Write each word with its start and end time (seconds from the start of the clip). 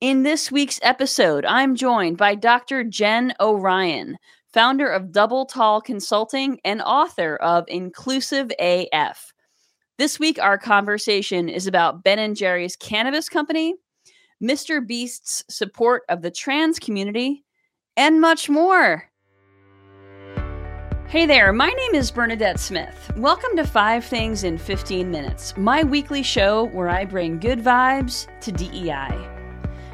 In 0.00 0.22
this 0.22 0.50
week's 0.50 0.80
episode, 0.82 1.44
I'm 1.44 1.76
joined 1.76 2.16
by 2.16 2.34
Dr. 2.34 2.84
Jen 2.84 3.34
O'Ryan, 3.38 4.16
founder 4.50 4.88
of 4.88 5.12
Double 5.12 5.44
Tall 5.44 5.82
Consulting 5.82 6.58
and 6.64 6.80
author 6.80 7.36
of 7.36 7.66
Inclusive 7.68 8.50
AF. 8.58 9.34
This 9.98 10.18
week, 10.18 10.38
our 10.38 10.56
conversation 10.56 11.50
is 11.50 11.66
about 11.66 12.02
Ben 12.02 12.18
and 12.18 12.34
Jerry's 12.34 12.76
Cannabis 12.76 13.28
Company, 13.28 13.74
Mr. 14.42 14.86
Beast's 14.86 15.44
support 15.50 16.04
of 16.08 16.22
the 16.22 16.30
trans 16.30 16.78
community, 16.78 17.44
and 17.94 18.22
much 18.22 18.48
more. 18.48 19.04
Hey 21.08 21.26
there, 21.26 21.52
my 21.52 21.68
name 21.68 21.94
is 21.94 22.10
Bernadette 22.10 22.58
Smith. 22.58 23.12
Welcome 23.18 23.54
to 23.56 23.66
Five 23.66 24.06
Things 24.06 24.44
in 24.44 24.56
15 24.56 25.10
Minutes, 25.10 25.54
my 25.58 25.84
weekly 25.84 26.22
show 26.22 26.68
where 26.68 26.88
I 26.88 27.04
bring 27.04 27.38
good 27.38 27.58
vibes 27.62 28.28
to 28.40 28.50
DEI. 28.50 29.39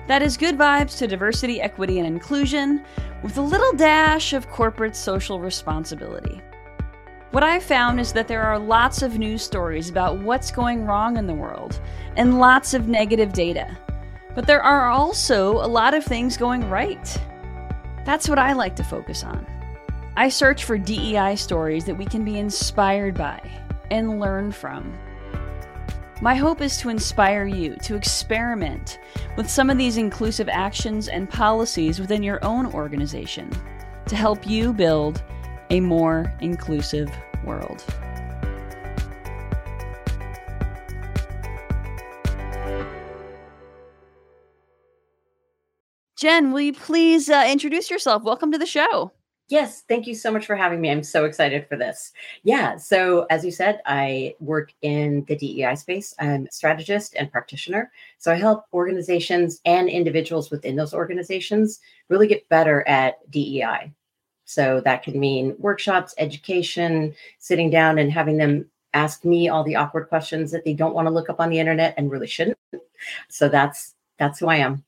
That 0.06 0.22
is 0.22 0.36
good 0.36 0.56
vibes 0.56 0.96
to 0.98 1.06
diversity, 1.06 1.60
equity, 1.60 1.98
and 1.98 2.06
inclusion 2.06 2.84
with 3.22 3.36
a 3.38 3.42
little 3.42 3.72
dash 3.72 4.32
of 4.32 4.48
corporate 4.48 4.94
social 4.94 5.40
responsibility. 5.40 6.40
What 7.32 7.42
I've 7.42 7.64
found 7.64 7.98
is 7.98 8.12
that 8.12 8.28
there 8.28 8.42
are 8.42 8.58
lots 8.58 9.02
of 9.02 9.18
news 9.18 9.42
stories 9.42 9.90
about 9.90 10.18
what's 10.18 10.52
going 10.52 10.86
wrong 10.86 11.16
in 11.16 11.26
the 11.26 11.34
world 11.34 11.80
and 12.16 12.38
lots 12.38 12.72
of 12.72 12.88
negative 12.88 13.32
data. 13.32 13.76
But 14.34 14.46
there 14.46 14.62
are 14.62 14.88
also 14.88 15.52
a 15.52 15.66
lot 15.66 15.92
of 15.92 16.04
things 16.04 16.36
going 16.36 16.70
right. 16.70 17.20
That's 18.04 18.28
what 18.28 18.38
I 18.38 18.52
like 18.52 18.76
to 18.76 18.84
focus 18.84 19.24
on. 19.24 19.44
I 20.16 20.28
search 20.28 20.64
for 20.64 20.78
DEI 20.78 21.34
stories 21.34 21.84
that 21.84 21.98
we 21.98 22.06
can 22.06 22.24
be 22.24 22.38
inspired 22.38 23.16
by 23.16 23.40
and 23.90 24.20
learn 24.20 24.52
from. 24.52 24.96
My 26.22 26.34
hope 26.34 26.62
is 26.62 26.78
to 26.78 26.88
inspire 26.88 27.44
you 27.44 27.76
to 27.82 27.94
experiment 27.94 29.00
with 29.36 29.50
some 29.50 29.68
of 29.68 29.76
these 29.76 29.98
inclusive 29.98 30.48
actions 30.48 31.08
and 31.08 31.28
policies 31.28 32.00
within 32.00 32.22
your 32.22 32.42
own 32.42 32.72
organization 32.72 33.50
to 34.06 34.16
help 34.16 34.46
you 34.46 34.72
build 34.72 35.22
a 35.68 35.80
more 35.80 36.34
inclusive 36.40 37.10
world. 37.44 37.84
Jen, 46.16 46.50
will 46.50 46.62
you 46.62 46.72
please 46.72 47.28
uh, 47.28 47.44
introduce 47.46 47.90
yourself? 47.90 48.22
Welcome 48.22 48.52
to 48.52 48.58
the 48.58 48.64
show. 48.64 49.12
Yes, 49.48 49.82
thank 49.88 50.08
you 50.08 50.14
so 50.14 50.32
much 50.32 50.44
for 50.44 50.56
having 50.56 50.80
me. 50.80 50.90
I'm 50.90 51.04
so 51.04 51.24
excited 51.24 51.68
for 51.68 51.76
this. 51.76 52.12
Yeah, 52.42 52.76
so 52.76 53.26
as 53.30 53.44
you 53.44 53.52
said, 53.52 53.80
I 53.86 54.34
work 54.40 54.72
in 54.82 55.24
the 55.28 55.36
DEI 55.36 55.76
space. 55.76 56.14
I'm 56.18 56.46
a 56.46 56.50
strategist 56.50 57.14
and 57.14 57.30
practitioner. 57.30 57.92
So 58.18 58.32
I 58.32 58.36
help 58.36 58.64
organizations 58.72 59.60
and 59.64 59.88
individuals 59.88 60.50
within 60.50 60.74
those 60.74 60.92
organizations 60.92 61.78
really 62.08 62.26
get 62.26 62.48
better 62.48 62.86
at 62.88 63.30
DEI. 63.30 63.92
So 64.46 64.80
that 64.84 65.04
can 65.04 65.18
mean 65.18 65.54
workshops, 65.58 66.14
education, 66.18 67.14
sitting 67.38 67.70
down 67.70 67.98
and 67.98 68.10
having 68.10 68.38
them 68.38 68.68
ask 68.94 69.24
me 69.24 69.48
all 69.48 69.62
the 69.62 69.76
awkward 69.76 70.08
questions 70.08 70.50
that 70.50 70.64
they 70.64 70.72
don't 70.72 70.94
want 70.94 71.06
to 71.06 71.14
look 71.14 71.30
up 71.30 71.38
on 71.38 71.50
the 71.50 71.60
internet 71.60 71.94
and 71.96 72.10
really 72.10 72.26
shouldn't. 72.26 72.58
So 73.28 73.48
that's 73.48 73.94
that's 74.18 74.40
who 74.40 74.48
I 74.48 74.56
am. 74.56 74.82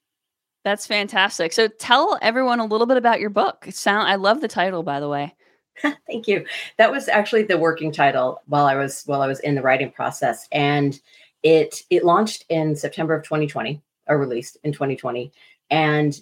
That's 0.65 0.87
fantastic. 0.87 1.53
So 1.53 1.69
tell 1.69 2.19
everyone 2.21 2.61
a 2.61 2.67
little 2.67 2.87
bit 2.87 2.97
about 2.97 3.21
your 3.21 3.31
book. 3.31 3.67
Sound 3.71 4.09
I 4.09 4.17
love 4.17 4.41
the 4.41 4.49
title 4.49 4.83
by 4.83 5.01
the 5.01 5.09
way. 5.09 5.35
Thank 6.07 6.27
you. 6.27 6.45
That 6.77 6.91
was 6.91 7.09
actually 7.09 7.45
the 7.45 7.59
working 7.59 7.93
title 7.93 8.43
while 8.47 8.67
I 8.67 8.75
was 8.75 9.05
while 9.07 9.23
I 9.23 9.27
was 9.27 9.41
in 9.41 9.55
the 9.55 9.63
writing 9.63 9.91
process 9.91 10.49
and 10.53 11.01
it 11.43 11.83
it 11.91 12.05
launched 12.05 12.45
in 12.49 12.75
September 12.75 13.15
of 13.15 13.23
2020 13.23 13.81
or 14.09 14.19
released 14.19 14.57
in 14.65 14.73
2020 14.73 15.33
and 15.71 16.21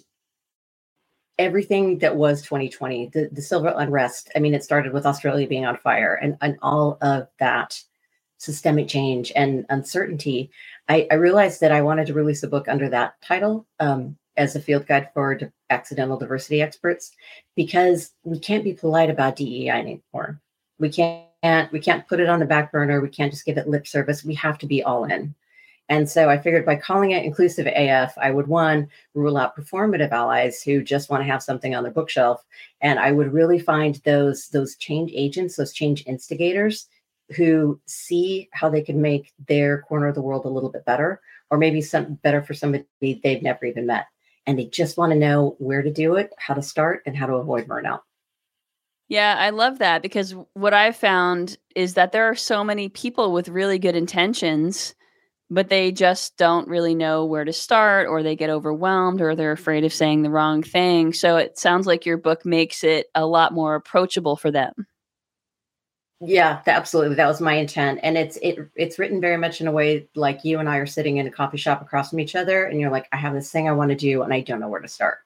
everything 1.39 1.99
that 1.99 2.15
was 2.15 2.41
2020 2.41 3.11
the, 3.13 3.29
the 3.31 3.41
civil 3.41 3.67
unrest 3.77 4.29
i 4.35 4.39
mean 4.39 4.53
it 4.53 4.63
started 4.63 4.91
with 4.91 5.05
australia 5.05 5.47
being 5.47 5.65
on 5.65 5.77
fire 5.77 6.15
and, 6.15 6.35
and 6.41 6.57
all 6.61 6.97
of 7.01 7.27
that 7.39 7.81
systemic 8.39 8.87
change 8.87 9.31
and 9.35 9.65
uncertainty 9.69 10.49
I, 10.89 11.07
I 11.11 11.15
realized 11.15 11.61
that 11.61 11.71
i 11.71 11.81
wanted 11.81 12.07
to 12.07 12.13
release 12.13 12.41
a 12.43 12.47
book 12.47 12.67
under 12.67 12.89
that 12.89 13.21
title 13.21 13.67
um, 13.79 14.17
as 14.37 14.55
a 14.55 14.61
field 14.61 14.85
guide 14.85 15.09
for 15.13 15.39
accidental 15.69 16.17
diversity 16.17 16.61
experts 16.61 17.11
because 17.55 18.11
we 18.23 18.39
can't 18.39 18.63
be 18.63 18.73
polite 18.73 19.09
about 19.09 19.35
DEI 19.35 19.69
anymore. 19.69 20.39
We 20.79 20.89
can't 20.89 21.71
we 21.71 21.79
can't 21.79 22.07
put 22.07 22.19
it 22.19 22.29
on 22.29 22.39
the 22.39 22.45
back 22.45 22.71
burner. 22.71 23.01
We 23.01 23.09
can't 23.09 23.31
just 23.31 23.45
give 23.45 23.57
it 23.57 23.67
lip 23.67 23.87
service. 23.87 24.23
We 24.23 24.35
have 24.35 24.57
to 24.59 24.67
be 24.67 24.83
all 24.83 25.05
in. 25.05 25.35
And 25.89 26.09
so 26.09 26.29
I 26.29 26.37
figured 26.37 26.65
by 26.65 26.75
calling 26.75 27.11
it 27.11 27.23
inclusive 27.23 27.65
AF, 27.65 28.17
I 28.17 28.29
would 28.29 28.47
one 28.47 28.89
rule 29.13 29.37
out 29.37 29.55
performative 29.55 30.11
allies 30.11 30.61
who 30.61 30.83
just 30.83 31.09
want 31.09 31.21
to 31.21 31.31
have 31.31 31.41
something 31.41 31.73
on 31.73 31.83
their 31.83 31.93
bookshelf, 31.93 32.43
and 32.81 32.99
I 32.99 33.11
would 33.11 33.31
really 33.33 33.59
find 33.59 33.95
those 34.03 34.49
those 34.49 34.75
change 34.75 35.11
agents, 35.15 35.55
those 35.55 35.73
change 35.73 36.03
instigators 36.05 36.87
who 37.35 37.79
see 37.85 38.49
how 38.53 38.69
they 38.69 38.81
can 38.81 39.01
make 39.01 39.33
their 39.47 39.81
corner 39.81 40.07
of 40.07 40.15
the 40.15 40.21
world 40.21 40.45
a 40.45 40.49
little 40.49 40.69
bit 40.69 40.85
better, 40.85 41.21
or 41.49 41.57
maybe 41.57 41.81
some 41.81 42.15
better 42.15 42.41
for 42.41 42.53
somebody 42.53 42.85
they've 43.01 43.43
never 43.43 43.65
even 43.65 43.85
met 43.85 44.07
and 44.47 44.57
they 44.57 44.65
just 44.65 44.97
want 44.97 45.11
to 45.11 45.19
know 45.19 45.55
where 45.59 45.83
to 45.83 45.91
do 45.91 46.15
it, 46.15 46.33
how 46.37 46.53
to 46.53 46.61
start, 46.61 47.03
and 47.05 47.15
how 47.15 47.27
to 47.27 47.35
avoid 47.35 47.67
burnout. 47.67 47.99
Yeah, 49.09 49.35
I 49.37 49.51
love 49.51 49.79
that 49.79 50.01
because 50.01 50.33
what 50.53 50.73
I've 50.73 50.95
found 50.95 51.57
is 51.75 51.93
that 51.93 52.11
there 52.13 52.25
are 52.25 52.35
so 52.35 52.63
many 52.63 52.89
people 52.89 53.31
with 53.31 53.49
really 53.49 53.77
good 53.77 53.95
intentions, 53.95 54.95
but 55.49 55.69
they 55.69 55.91
just 55.91 56.35
don't 56.37 56.67
really 56.67 56.95
know 56.95 57.25
where 57.25 57.45
to 57.45 57.53
start, 57.53 58.07
or 58.07 58.23
they 58.23 58.35
get 58.35 58.49
overwhelmed, 58.49 59.21
or 59.21 59.35
they're 59.35 59.51
afraid 59.51 59.85
of 59.85 59.93
saying 59.93 60.23
the 60.23 60.29
wrong 60.29 60.63
thing. 60.63 61.13
So 61.13 61.37
it 61.37 61.57
sounds 61.57 61.85
like 61.87 62.05
your 62.05 62.17
book 62.17 62.45
makes 62.45 62.83
it 62.83 63.07
a 63.15 63.25
lot 63.25 63.53
more 63.53 63.75
approachable 63.75 64.35
for 64.35 64.51
them. 64.51 64.73
Yeah, 66.19 66.61
absolutely. 66.65 67.15
That 67.15 67.27
was 67.27 67.41
my 67.41 67.53
intent. 67.53 67.99
And 68.01 68.17
it's 68.17 68.37
it 68.37 68.57
it's 68.75 68.97
written 68.97 69.21
very 69.21 69.37
much 69.37 69.61
in 69.61 69.67
a 69.67 69.71
way 69.71 70.07
like 70.15 70.43
you 70.43 70.59
and 70.59 70.67
I 70.67 70.77
are 70.77 70.87
sitting 70.87 71.17
in 71.17 71.27
a 71.27 71.31
coffee 71.31 71.57
shop 71.57 71.81
across 71.81 72.09
from 72.09 72.19
each 72.19 72.35
other 72.35 72.65
and 72.65 72.79
you're 72.79 72.91
like, 72.91 73.07
I 73.11 73.17
have 73.17 73.33
this 73.33 73.51
thing 73.51 73.69
I 73.69 73.73
want 73.73 73.89
to 73.89 73.95
do 73.95 74.23
and 74.23 74.33
I 74.33 74.41
don't 74.41 74.59
know 74.59 74.67
where 74.67 74.81
to 74.81 74.87
start. 74.87 75.19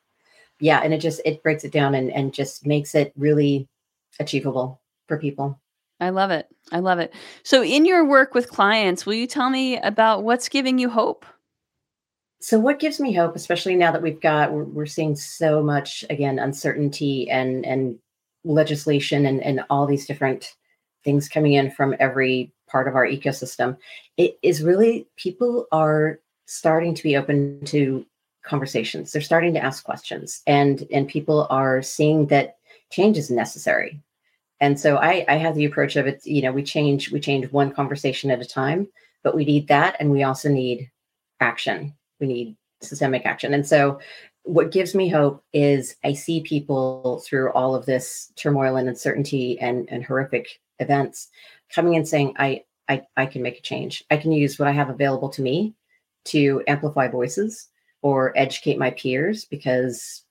Yeah, 0.59 0.81
and 0.83 0.93
it 0.93 0.99
just 0.99 1.21
it 1.23 1.41
breaks 1.43 1.63
it 1.63 1.71
down 1.71 1.95
and 1.95 2.11
and 2.11 2.33
just 2.33 2.65
makes 2.65 2.93
it 2.93 3.13
really 3.15 3.69
achievable 4.19 4.81
for 5.07 5.17
people. 5.17 5.57
I 6.01 6.09
love 6.09 6.31
it. 6.31 6.47
I 6.71 6.79
love 6.79 6.99
it. 6.99 7.13
So 7.43 7.63
in 7.63 7.85
your 7.85 8.03
work 8.03 8.33
with 8.33 8.49
clients, 8.49 9.05
will 9.05 9.13
you 9.13 9.27
tell 9.27 9.49
me 9.49 9.77
about 9.77 10.23
what's 10.23 10.49
giving 10.49 10.77
you 10.77 10.89
hope? 10.89 11.25
So 12.41 12.59
what 12.59 12.79
gives 12.79 12.99
me 12.99 13.13
hope, 13.13 13.35
especially 13.35 13.75
now 13.75 13.91
that 13.91 14.01
we've 14.01 14.19
got 14.19 14.51
we're, 14.51 14.63
we're 14.65 14.85
seeing 14.87 15.15
so 15.15 15.63
much 15.63 16.03
again 16.09 16.37
uncertainty 16.37 17.29
and 17.29 17.65
and 17.65 17.97
legislation 18.43 19.25
and 19.25 19.41
and 19.41 19.63
all 19.69 19.85
these 19.85 20.05
different 20.05 20.55
things 21.03 21.29
coming 21.29 21.53
in 21.53 21.71
from 21.71 21.95
every 21.99 22.51
part 22.67 22.87
of 22.87 22.95
our 22.95 23.05
ecosystem. 23.05 23.77
It 24.17 24.37
is 24.41 24.63
really 24.63 25.07
people 25.17 25.67
are 25.71 26.19
starting 26.45 26.93
to 26.95 27.03
be 27.03 27.17
open 27.17 27.63
to 27.65 28.05
conversations. 28.43 29.11
They're 29.11 29.21
starting 29.21 29.53
to 29.53 29.63
ask 29.63 29.83
questions 29.83 30.41
and 30.47 30.87
and 30.91 31.07
people 31.07 31.47
are 31.49 31.81
seeing 31.81 32.27
that 32.27 32.57
change 32.91 33.17
is 33.17 33.29
necessary. 33.29 33.99
And 34.59 34.79
so 34.79 34.97
i 34.97 35.25
i 35.27 35.35
have 35.35 35.55
the 35.55 35.65
approach 35.65 35.95
of 35.95 36.07
it 36.07 36.25
you 36.25 36.41
know 36.41 36.51
we 36.51 36.63
change 36.63 37.11
we 37.11 37.19
change 37.19 37.51
one 37.51 37.71
conversation 37.71 38.31
at 38.31 38.41
a 38.41 38.45
time 38.45 38.87
but 39.23 39.35
we 39.35 39.45
need 39.45 39.67
that 39.67 39.95
and 39.99 40.11
we 40.11 40.23
also 40.23 40.49
need 40.49 40.89
action. 41.39 41.93
We 42.19 42.27
need 42.27 42.55
systemic 42.81 43.25
action. 43.25 43.53
And 43.53 43.67
so 43.67 43.99
what 44.43 44.71
gives 44.71 44.95
me 44.95 45.07
hope 45.07 45.43
is 45.53 45.95
i 46.03 46.13
see 46.13 46.41
people 46.41 47.21
through 47.25 47.51
all 47.51 47.75
of 47.75 47.85
this 47.85 48.31
turmoil 48.35 48.75
and 48.75 48.89
uncertainty 48.89 49.59
and 49.59 49.87
and 49.91 50.03
horrific 50.03 50.59
events 50.81 51.29
coming 51.73 51.95
and 51.95 52.07
saying 52.07 52.33
I, 52.37 52.63
I 52.89 53.03
i 53.17 53.25
can 53.25 53.41
make 53.41 53.57
a 53.57 53.61
change. 53.61 54.03
I 54.11 54.17
can 54.17 54.31
use 54.31 54.59
what 54.59 54.67
i 54.67 54.71
have 54.71 54.89
available 54.89 55.29
to 55.29 55.41
me 55.41 55.73
to 56.25 56.63
amplify 56.67 57.07
voices 57.07 57.67
or 58.01 58.37
educate 58.37 58.77
my 58.77 58.91
peers 58.91 59.45
because 59.45 60.23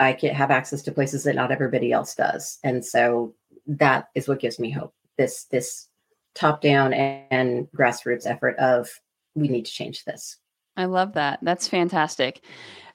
i 0.00 0.12
can 0.12 0.34
have 0.34 0.50
access 0.50 0.82
to 0.82 0.92
places 0.92 1.24
that 1.24 1.36
not 1.36 1.52
everybody 1.52 1.92
else 1.92 2.14
does. 2.14 2.58
And 2.64 2.84
so 2.84 3.34
that 3.66 4.08
is 4.14 4.28
what 4.28 4.40
gives 4.40 4.58
me 4.58 4.70
hope 4.70 4.94
this 5.16 5.44
this 5.44 5.88
top 6.34 6.60
down 6.60 6.92
and, 6.92 7.24
and 7.30 7.68
grassroots 7.76 8.26
effort 8.26 8.56
of 8.58 8.88
we 9.34 9.48
need 9.48 9.66
to 9.66 9.72
change 9.72 10.04
this. 10.04 10.38
I 10.76 10.86
love 10.86 11.12
that. 11.14 11.38
That's 11.42 11.68
fantastic. 11.68 12.42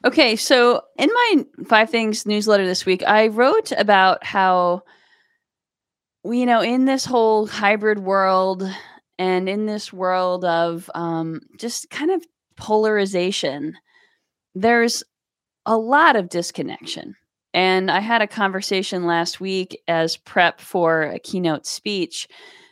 Okay 0.06 0.36
so 0.36 0.82
in 0.98 1.10
my 1.14 1.46
five 1.66 1.90
things 1.90 2.26
newsletter 2.26 2.66
this 2.66 2.86
week 2.86 3.04
i 3.08 3.28
wrote 3.28 3.72
about 3.78 4.24
how 4.24 4.84
you 6.24 6.46
know, 6.46 6.62
in 6.62 6.86
this 6.86 7.06
whole 7.06 7.48
hybrid 7.48 8.00
world 8.00 8.70
and 9.18 9.48
in 9.50 9.66
this 9.66 9.92
world 9.92 10.46
of 10.46 10.90
um, 10.96 11.42
just 11.58 11.90
kind 11.90 12.12
of 12.12 12.26
polarization, 12.56 13.76
there's 14.56 15.04
a 15.66 15.78
lot 15.78 16.16
of 16.16 16.30
disconnection. 16.30 17.16
And 17.54 17.90
I 17.90 18.00
had 18.00 18.22
a 18.22 18.28
conversation 18.28 19.06
last 19.06 19.40
week 19.40 19.82
as 19.88 20.18
prep 20.18 20.62
for 20.62 21.04
a 21.04 21.20
keynote 21.20 21.66
speech, 21.66 22.28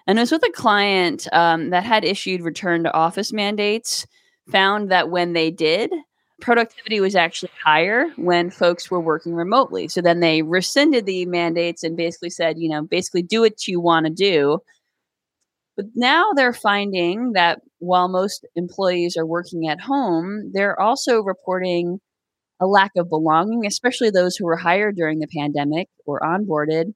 and 0.05 0.19
it 0.19 0.21
was 0.21 0.31
with 0.31 0.43
a 0.45 0.51
client 0.51 1.27
um, 1.33 1.71
that 1.71 1.83
had 1.83 2.05
issued 2.05 2.41
return 2.41 2.83
to 2.83 2.93
office 2.93 3.33
mandates, 3.33 4.05
found 4.51 4.91
that 4.91 5.09
when 5.09 5.33
they 5.33 5.49
did, 5.49 5.91
productivity 6.41 6.99
was 6.99 7.15
actually 7.15 7.51
higher 7.63 8.07
when 8.17 8.49
folks 8.49 8.91
were 8.91 8.99
working 8.99 9.33
remotely. 9.33 9.87
So 9.87 10.01
then 10.01 10.19
they 10.19 10.41
rescinded 10.41 11.05
the 11.05 11.25
mandates 11.25 11.83
and 11.83 11.95
basically 11.95 12.29
said, 12.29 12.57
you 12.57 12.69
know, 12.69 12.83
basically 12.83 13.23
do 13.23 13.41
what 13.41 13.67
you 13.67 13.79
want 13.79 14.05
to 14.05 14.11
do. 14.11 14.59
But 15.77 15.87
now 15.95 16.31
they're 16.35 16.53
finding 16.53 17.33
that 17.33 17.59
while 17.79 18.07
most 18.07 18.45
employees 18.55 19.17
are 19.17 19.25
working 19.25 19.67
at 19.67 19.81
home, 19.81 20.51
they're 20.53 20.79
also 20.79 21.21
reporting 21.21 21.99
a 22.61 22.65
lack 22.65 22.91
of 22.95 23.09
belonging, 23.09 23.65
especially 23.65 24.09
those 24.09 24.35
who 24.35 24.45
were 24.45 24.57
hired 24.57 24.95
during 24.95 25.19
the 25.19 25.27
pandemic 25.27 25.89
or 26.05 26.21
onboarded. 26.21 26.93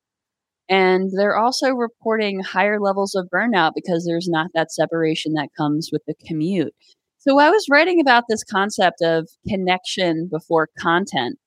And 0.69 1.12
they're 1.18 1.38
also 1.38 1.71
reporting 1.71 2.42
higher 2.42 2.80
levels 2.80 3.15
of 3.15 3.27
burnout 3.33 3.71
because 3.75 4.06
there's 4.06 4.30
not 4.30 4.51
that 4.53 4.71
separation 4.71 5.33
that 5.33 5.50
comes 5.57 5.89
with 5.92 6.03
the 6.07 6.13
commute. 6.27 6.75
So 7.19 7.38
I 7.38 7.50
was 7.50 7.66
writing 7.69 8.00
about 8.00 8.24
this 8.30 8.45
concept 8.45 9.01
of 9.01 9.27
connection 9.45 10.30
before 10.31 10.69
content, 10.80 11.38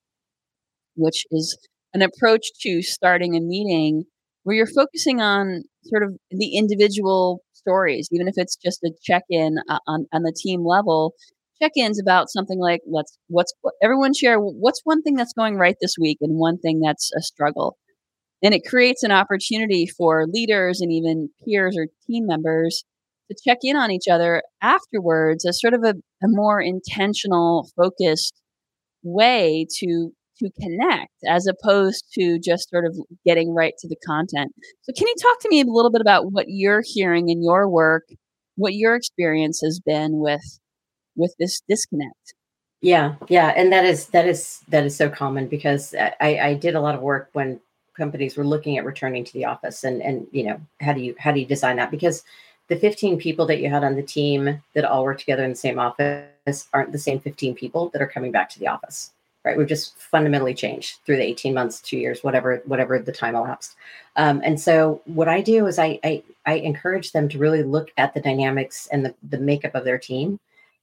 which 0.96 1.24
is 1.30 1.56
an 1.94 2.02
approach 2.02 2.46
to 2.60 2.82
starting 2.82 3.34
a 3.34 3.40
meeting 3.40 4.04
where 4.42 4.54
you're 4.54 4.66
focusing 4.66 5.22
on 5.22 5.62
sort 5.84 6.02
of 6.02 6.14
the 6.30 6.58
individual 6.58 7.40
stories, 7.54 8.08
even 8.12 8.28
if 8.28 8.34
it's 8.36 8.56
just 8.56 8.82
a 8.84 8.92
check-in 9.02 9.56
uh, 9.70 9.78
on, 9.86 10.04
on 10.12 10.24
the 10.24 10.36
team 10.36 10.62
level. 10.66 11.14
Check-ins 11.62 11.98
about 11.98 12.28
something 12.28 12.58
like 12.58 12.80
let's 12.86 13.16
what's 13.28 13.54
everyone 13.82 14.12
share 14.12 14.38
what's 14.38 14.80
one 14.84 15.00
thing 15.00 15.14
that's 15.14 15.32
going 15.32 15.56
right 15.56 15.76
this 15.80 15.94
week 15.98 16.18
and 16.20 16.38
one 16.38 16.58
thing 16.58 16.80
that's 16.80 17.10
a 17.16 17.22
struggle. 17.22 17.78
And 18.42 18.52
it 18.52 18.62
creates 18.68 19.04
an 19.04 19.12
opportunity 19.12 19.86
for 19.86 20.26
leaders 20.26 20.80
and 20.82 20.92
even 20.92 21.30
peers 21.46 21.76
or 21.78 21.86
team 22.06 22.26
members 22.26 22.84
to 23.32 23.50
check 23.50 23.58
in 23.62 23.76
on 23.76 23.90
each 23.90 24.08
other 24.10 24.42
afterwards 24.60 25.46
as 25.46 25.60
sort 25.60 25.74
of 25.74 25.82
a, 25.84 25.94
a 26.22 26.28
more 26.28 26.60
intentional, 26.60 27.68
focused 27.76 28.34
way 29.02 29.66
to 29.78 30.12
to 30.38 30.50
connect 30.60 31.12
as 31.28 31.46
opposed 31.46 32.04
to 32.14 32.38
just 32.38 32.70
sort 32.70 32.84
of 32.84 32.96
getting 33.24 33.54
right 33.54 33.74
to 33.78 33.88
the 33.88 33.96
content. 34.04 34.52
So 34.82 34.92
can 34.96 35.06
you 35.06 35.14
talk 35.20 35.40
to 35.40 35.48
me 35.48 35.60
a 35.60 35.64
little 35.66 35.90
bit 35.90 36.00
about 36.00 36.32
what 36.32 36.46
you're 36.48 36.82
hearing 36.84 37.28
in 37.28 37.42
your 37.42 37.68
work, 37.68 38.04
what 38.56 38.74
your 38.74 38.94
experience 38.94 39.60
has 39.62 39.80
been 39.84 40.20
with 40.20 40.58
with 41.16 41.34
this 41.38 41.60
disconnect? 41.68 42.34
Yeah, 42.80 43.14
yeah, 43.28 43.52
and 43.54 43.72
that 43.72 43.84
is 43.84 44.06
that 44.08 44.26
is 44.26 44.60
that 44.68 44.84
is 44.84 44.96
so 44.96 45.08
common 45.08 45.46
because 45.46 45.94
I, 45.94 46.38
I 46.42 46.54
did 46.54 46.74
a 46.74 46.80
lot 46.80 46.96
of 46.96 47.00
work 47.00 47.30
when 47.32 47.60
companies 47.96 48.36
were 48.36 48.46
looking 48.46 48.78
at 48.78 48.84
returning 48.84 49.24
to 49.24 49.32
the 49.32 49.44
office 49.44 49.84
and 49.84 50.02
and 50.02 50.26
you 50.32 50.44
know 50.44 50.60
how 50.80 50.92
do 50.92 51.00
you 51.00 51.14
how 51.18 51.30
do 51.30 51.40
you 51.40 51.46
design 51.46 51.76
that 51.76 51.90
because 51.90 52.24
the 52.72 52.78
15 52.78 53.18
people 53.18 53.44
that 53.44 53.60
you 53.60 53.68
had 53.68 53.84
on 53.84 53.96
the 53.96 54.02
team 54.02 54.62
that 54.72 54.86
all 54.86 55.04
work 55.04 55.18
together 55.18 55.44
in 55.44 55.50
the 55.50 55.56
same 55.56 55.78
office 55.78 56.68
aren't 56.72 56.90
the 56.90 56.98
same 56.98 57.20
15 57.20 57.54
people 57.54 57.90
that 57.90 58.00
are 58.00 58.06
coming 58.06 58.32
back 58.32 58.48
to 58.48 58.58
the 58.58 58.66
office 58.66 59.10
right? 59.44 59.58
We've 59.58 59.66
just 59.66 59.98
fundamentally 59.98 60.54
changed 60.54 61.00
through 61.04 61.16
the 61.16 61.24
18 61.24 61.52
months 61.52 61.80
two 61.80 61.98
years 61.98 62.22
whatever 62.22 62.62
whatever 62.64 62.98
the 62.98 63.12
time 63.12 63.34
elapsed. 63.34 63.74
Um, 64.16 64.40
and 64.42 64.58
so 64.58 65.02
what 65.04 65.28
i 65.28 65.42
do 65.42 65.66
is 65.66 65.78
I, 65.78 65.98
I 66.02 66.22
i 66.46 66.54
encourage 66.54 67.12
them 67.12 67.28
to 67.28 67.38
really 67.38 67.62
look 67.62 67.90
at 67.98 68.14
the 68.14 68.20
dynamics 68.20 68.88
and 68.90 69.04
the, 69.04 69.14
the 69.28 69.38
makeup 69.38 69.74
of 69.74 69.84
their 69.84 69.98
team 69.98 70.38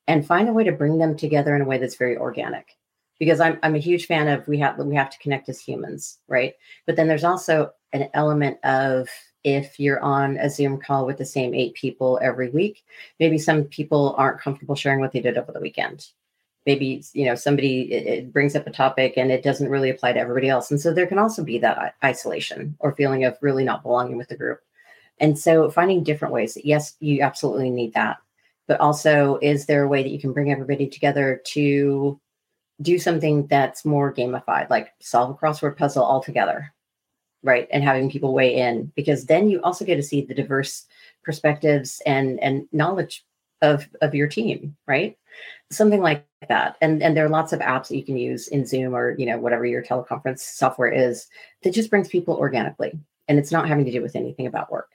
and 0.08 0.28
find 0.28 0.48
a 0.48 0.54
way 0.54 0.64
to 0.66 0.72
bring 0.72 1.00
them 1.00 1.16
together 1.16 1.56
in 1.56 1.62
a 1.62 1.66
way 1.66 1.78
that's 1.78 1.96
very 1.96 2.18
organic. 2.18 2.76
Because 3.18 3.40
I'm, 3.40 3.60
I'm 3.64 3.76
a 3.76 3.80
huge 3.80 4.06
fan 4.06 4.28
of 4.28 4.48
we 4.48 4.60
have 4.60 4.78
we 4.78 4.96
have 4.96 5.10
to 5.10 5.20
connect 5.20 5.50
as 5.50 5.60
humans 5.60 6.20
right? 6.28 6.54
But 6.86 6.98
then 6.98 7.08
there's 7.08 7.24
also 7.24 7.72
an 7.94 8.10
element 8.14 8.64
of 8.64 9.10
if 9.44 9.80
you're 9.80 10.02
on 10.02 10.38
a 10.38 10.50
Zoom 10.50 10.80
call 10.80 11.06
with 11.06 11.18
the 11.18 11.26
same 11.26 11.54
eight 11.54 11.74
people 11.74 12.20
every 12.22 12.50
week. 12.50 12.84
Maybe 13.20 13.38
some 13.38 13.64
people 13.66 14.16
aren't 14.18 14.42
comfortable 14.42 14.76
sharing 14.76 15.00
what 15.00 15.12
they 15.12 15.22
did 15.22 15.38
over 15.38 15.52
the 15.52 15.60
weekend. 15.60 16.08
Maybe 16.66 17.04
you 17.14 17.26
know 17.26 17.36
somebody 17.36 17.92
it, 17.92 18.06
it 18.08 18.34
brings 18.34 18.56
up 18.56 18.68
a 18.68 18.72
topic 18.72 19.14
and 19.18 19.32
it 19.32 19.44
doesn't 19.44 19.70
really 19.70 19.90
apply 19.90 20.14
to 20.14 20.20
everybody 20.20 20.50
else, 20.50 20.72
and 20.72 20.80
so 20.80 20.94
there 20.94 21.08
can 21.08 21.20
also 21.20 21.44
be 21.44 21.58
that 21.60 21.96
isolation 22.04 22.76
or 22.80 22.96
feeling 22.96 23.24
of 23.24 23.38
really 23.42 23.64
not 23.64 23.84
belonging 23.84 24.18
with 24.18 24.28
the 24.28 24.38
group. 24.38 24.62
And 25.20 25.38
so 25.38 25.70
finding 25.70 26.04
different 26.04 26.34
ways. 26.34 26.58
Yes, 26.64 26.96
you 27.00 27.22
absolutely 27.22 27.70
need 27.70 27.94
that, 27.94 28.18
but 28.68 28.80
also 28.80 29.40
is 29.42 29.66
there 29.66 29.84
a 29.84 29.88
way 29.88 30.04
that 30.04 30.12
you 30.12 30.20
can 30.20 30.34
bring 30.34 30.52
everybody 30.52 30.88
together 30.88 31.42
to 31.46 32.20
do 32.82 33.00
something 33.00 33.48
that's 33.48 33.84
more 33.86 34.14
gamified, 34.14 34.70
like 34.70 34.94
solve 35.00 35.32
a 35.32 35.34
crossword 35.34 35.78
puzzle 35.78 36.04
all 36.04 36.22
together 36.22 36.74
right 37.44 37.68
and 37.72 37.84
having 37.84 38.10
people 38.10 38.34
weigh 38.34 38.56
in 38.56 38.92
because 38.96 39.26
then 39.26 39.50
you 39.50 39.62
also 39.62 39.86
get 39.86 39.96
to 39.96 40.04
see 40.04 40.22
the 40.22 40.34
diverse 40.34 40.86
perspectives 41.24 42.02
and 42.06 42.40
and 42.42 42.68
knowledge 42.72 43.26
of 43.62 43.88
of 44.02 44.16
your 44.16 44.28
team 44.28 44.76
right? 44.88 45.18
Something 45.72 46.02
like 46.02 46.26
that. 46.48 46.78
And 46.82 47.04
and 47.04 47.16
there 47.16 47.26
are 47.26 47.30
lots 47.30 47.54
of 47.54 47.60
apps 47.60 47.88
that 47.90 47.98
you 47.98 48.04
can 48.04 48.18
use 48.18 48.48
in 48.48 48.66
zoom 48.66 48.96
or 48.96 49.16
you 49.18 49.26
know 49.26 49.38
whatever 49.38 49.66
your 49.66 49.84
teleconference 49.84 50.40
software 50.40 50.92
is 50.92 51.28
that 51.64 51.74
just 51.74 51.90
brings 51.90 52.08
people 52.08 52.36
organically 52.36 52.98
and 53.28 53.38
it's 53.38 53.52
not 53.52 53.68
having 53.68 53.86
to 53.86 53.92
do 53.92 54.02
with 54.02 54.16
anything 54.16 54.48
about 54.48 54.72
work. 54.72 54.90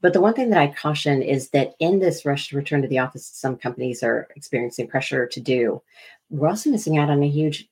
But 0.00 0.12
the 0.12 0.20
one 0.20 0.34
thing 0.34 0.50
that 0.50 0.60
i 0.60 0.68
caution 0.68 1.22
is 1.22 1.50
that 1.50 1.74
in 1.80 1.98
this 1.98 2.24
rush 2.24 2.48
to 2.48 2.56
return 2.56 2.82
to 2.82 2.88
the 2.88 2.98
office 2.98 3.26
some 3.26 3.56
companies 3.56 4.02
are 4.02 4.28
experiencing 4.36 4.88
pressure 4.88 5.26
to 5.26 5.40
do 5.40 5.82
we're 6.30 6.48
also 6.48 6.70
missing 6.70 6.98
out 6.98 7.10
on 7.10 7.22
a 7.22 7.28
huge 7.28 7.68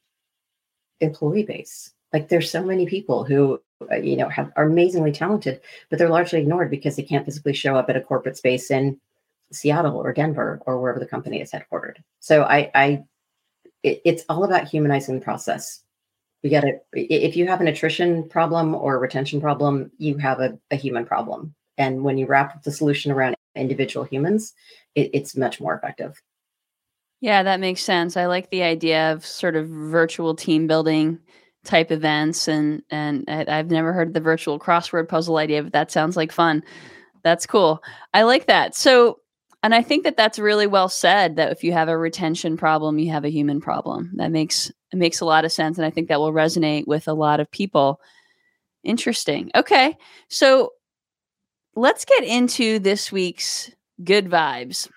employee 1.01 1.45
base 1.45 1.93
like 2.17 2.31
there's 2.31 2.51
so 2.51 2.65
many 2.65 2.87
people 2.87 3.25
who 3.25 3.61
uh, 3.93 3.97
you 3.97 4.17
know 4.17 4.29
have 4.31 4.51
are 4.57 4.65
amazingly 4.65 5.13
talented 5.13 5.61
but 5.91 5.99
they're 5.99 6.09
largely 6.09 6.41
ignored 6.41 6.71
because 6.71 6.97
they 6.97 7.03
can't 7.03 7.27
physically 7.27 7.53
show 7.53 7.77
up 7.77 7.91
at 7.91 7.97
a 7.97 8.01
corporate 8.01 8.39
space 8.39 8.71
in 8.71 8.99
seattle 9.53 9.99
or 9.99 10.15
denver 10.15 10.63
or 10.65 10.81
wherever 10.81 10.99
the 10.99 11.07
company 11.07 11.43
is 11.43 11.53
headquartered. 11.53 11.97
So 12.21 12.43
i 12.45 12.71
i 12.75 13.05
it, 13.83 14.01
it's 14.05 14.25
all 14.31 14.45
about 14.45 14.67
humanizing 14.67 15.17
the 15.19 15.25
process. 15.25 15.83
We 16.43 16.49
got 16.49 16.63
to 16.63 16.79
if 16.95 17.37
you 17.37 17.47
have 17.49 17.61
an 17.61 17.69
attrition 17.69 18.29
problem 18.31 18.75
or 18.75 18.95
a 18.95 18.99
retention 18.99 19.39
problem 19.43 19.91
you 19.99 20.17
have 20.17 20.41
a, 20.41 20.59
a 20.71 20.77
human 20.77 21.05
problem. 21.05 21.55
And 21.77 22.03
when 22.03 22.17
you 22.17 22.27
wrap 22.27 22.63
the 22.63 22.73
solution 22.73 23.13
around 23.13 23.37
individual 23.55 24.07
humans 24.07 24.55
it, 24.95 25.11
it's 25.13 25.37
much 25.37 25.61
more 25.61 25.75
effective. 25.75 26.19
Yeah 27.21 27.43
that 27.43 27.61
makes 27.61 27.83
sense. 27.83 28.17
I 28.17 28.25
like 28.25 28.49
the 28.49 28.63
idea 28.63 29.13
of 29.13 29.27
sort 29.27 29.55
of 29.55 29.69
virtual 29.69 30.35
team 30.35 30.67
building 30.67 31.19
type 31.67 31.91
events 31.91 32.49
and 32.49 32.83
and 32.91 33.29
I've 33.29 33.71
never 33.71 33.93
heard 33.93 34.15
the 34.15 34.21
virtual 34.21 34.59
crossword 34.59 35.09
puzzle 35.09 35.37
idea 35.37 35.63
but 35.63 35.73
that 35.73 35.91
sounds 35.91 36.17
like 36.17 36.33
fun. 36.33 36.63
That's 37.23 37.47
cool. 37.47 37.83
I 38.15 38.23
like 38.23 38.47
that. 38.47 38.75
So 38.75 39.21
and 39.63 39.75
I 39.75 39.83
think 39.83 40.05
that 40.05 40.17
that's 40.17 40.39
really 40.39 40.67
well 40.67 40.89
said 40.89 41.37
that 41.37 41.51
if 41.51 41.65
you 41.65 41.73
have 41.73 41.89
a 41.89 41.99
retention 41.99 42.57
problem, 42.57 42.99
you 42.99 43.11
have 43.11 43.25
a 43.25 43.31
human 43.31 43.61
problem. 43.61 44.13
That 44.17 44.31
makes 44.31 44.71
it 44.93 44.97
makes 44.97 45.21
a 45.21 45.25
lot 45.25 45.45
of 45.45 45.53
sense 45.53 45.77
and 45.77 45.85
I 45.85 45.91
think 45.91 46.09
that 46.09 46.21
will 46.21 46.33
resonate 46.33 46.87
with 46.87 47.09
a 47.09 47.15
lot 47.15 47.41
of 47.41 47.51
people. 47.51 48.01
Interesting. 48.85 49.51
Okay. 49.55 49.97
So 50.29 50.73
let's 51.75 52.05
get 52.05 52.25
into 52.25 52.79
this 52.79 53.11
week's 53.11 53.71
good 54.03 54.27
vibes. 54.31 54.89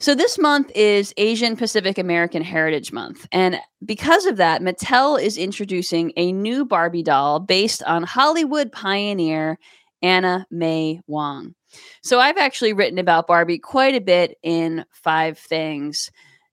So, 0.00 0.14
this 0.14 0.38
month 0.38 0.70
is 0.76 1.12
Asian 1.16 1.56
Pacific 1.56 1.98
American 1.98 2.40
Heritage 2.42 2.92
Month. 2.92 3.26
And 3.32 3.58
because 3.84 4.26
of 4.26 4.36
that, 4.36 4.62
Mattel 4.62 5.20
is 5.20 5.36
introducing 5.36 6.12
a 6.16 6.30
new 6.30 6.64
Barbie 6.64 7.02
doll 7.02 7.40
based 7.40 7.82
on 7.82 8.04
Hollywood 8.04 8.70
pioneer 8.70 9.58
Anna 10.00 10.46
May 10.52 11.00
Wong. 11.08 11.56
So, 12.02 12.20
I've 12.20 12.38
actually 12.38 12.72
written 12.74 12.98
about 12.98 13.26
Barbie 13.26 13.58
quite 13.58 13.96
a 13.96 14.00
bit 14.00 14.38
in 14.44 14.84
Five 14.92 15.36
Things. 15.36 16.12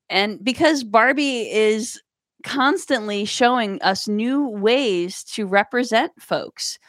And 0.10 0.44
because 0.44 0.84
Barbie 0.84 1.52
is 1.52 2.02
constantly 2.44 3.26
showing 3.26 3.80
us 3.84 4.08
new 4.08 4.48
ways 4.48 5.24
to 5.24 5.46
represent 5.46 6.12
folks. 6.20 6.80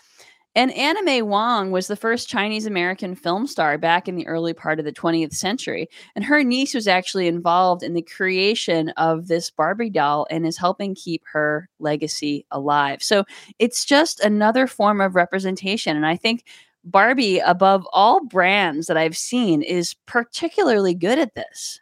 Anna 0.57 1.03
May 1.03 1.21
Wong 1.21 1.71
was 1.71 1.87
the 1.87 1.97
first 1.97 2.31
Chinese 2.31 2.65
American 2.65 3.15
film 3.15 3.47
star 3.47 3.77
back 3.77 4.09
in 4.09 4.17
the 4.17 4.27
early 4.27 4.55
part 4.55 4.79
of 4.79 4.87
the 4.87 4.93
20th 4.93 5.35
century. 5.35 5.87
And 6.15 6.25
her 6.25 6.43
niece 6.43 6.73
was 6.73 6.89
actually 6.89 7.29
involved 7.29 7.83
in 7.83 7.93
the 7.93 8.01
creation 8.01 8.89
of 8.91 9.29
this 9.29 9.51
Barbie 9.51 9.91
doll 9.91 10.27
and 10.31 10.47
is 10.47 10.57
helping 10.57 10.95
keep 10.95 11.23
her 11.31 11.69
legacy 11.79 12.47
alive. 12.51 13.03
So 13.03 13.25
it's 13.59 13.85
just 13.85 14.21
another 14.21 14.67
form 14.67 15.03
of 15.03 15.15
representation. 15.15 15.95
And 15.95 16.07
I 16.07 16.17
think 16.17 16.45
Barbie, 16.85 17.41
above 17.41 17.87
all 17.93 18.25
brands 18.25 18.87
that 18.87 18.97
I've 18.97 19.17
seen, 19.17 19.61
is 19.61 19.95
particularly 20.07 20.95
good 20.95 21.19
at 21.19 21.35
this. 21.35 21.81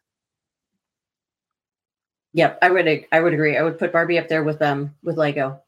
Yep, 2.33 2.59
I 2.63 2.71
would 2.71 3.07
I 3.13 3.21
would 3.21 3.33
agree. 3.33 3.57
I 3.57 3.63
would 3.63 3.79
put 3.79 3.93
Barbie 3.93 4.19
up 4.19 4.29
there 4.29 4.43
with 4.43 4.61
um 4.61 4.93
with 5.05 5.17
Lego. 5.17 5.61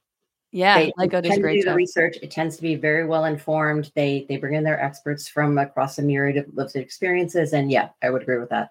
Yeah, 0.52 0.78
they 0.78 0.92
Lego 0.96 1.20
does 1.20 1.38
great 1.38 1.62
do 1.62 1.70
the 1.70 1.74
research. 1.74 2.16
It 2.22 2.30
tends 2.30 2.56
to 2.56 2.62
be 2.62 2.76
very 2.76 3.06
well 3.06 3.24
informed. 3.24 3.90
They 3.94 4.26
they 4.28 4.36
bring 4.36 4.54
in 4.54 4.64
their 4.64 4.80
experts 4.80 5.28
from 5.28 5.58
across 5.58 5.98
a 5.98 6.02
myriad 6.02 6.36
of 6.36 6.46
lived 6.54 6.76
experiences, 6.76 7.52
and 7.52 7.70
yeah, 7.70 7.90
I 8.02 8.10
would 8.10 8.22
agree 8.22 8.38
with 8.38 8.50
that. 8.50 8.70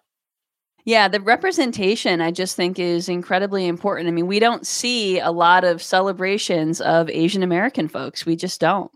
Yeah, 0.85 1.07
the 1.07 1.19
representation 1.19 2.21
I 2.21 2.29
just 2.31 2.55
think 2.55 2.77
is 2.77 3.09
incredibly 3.09 3.67
important. 3.67 4.07
I 4.07 4.11
mean, 4.11 4.27
we 4.27 4.39
don't 4.39 4.67
see 4.67 5.19
a 5.19 5.31
lot 5.31 5.63
of 5.63 5.81
celebrations 5.81 6.79
of 6.79 7.09
Asian 7.09 7.41
American 7.41 7.87
folks. 7.87 8.25
We 8.25 8.35
just 8.35 8.61
don't. 8.61 8.91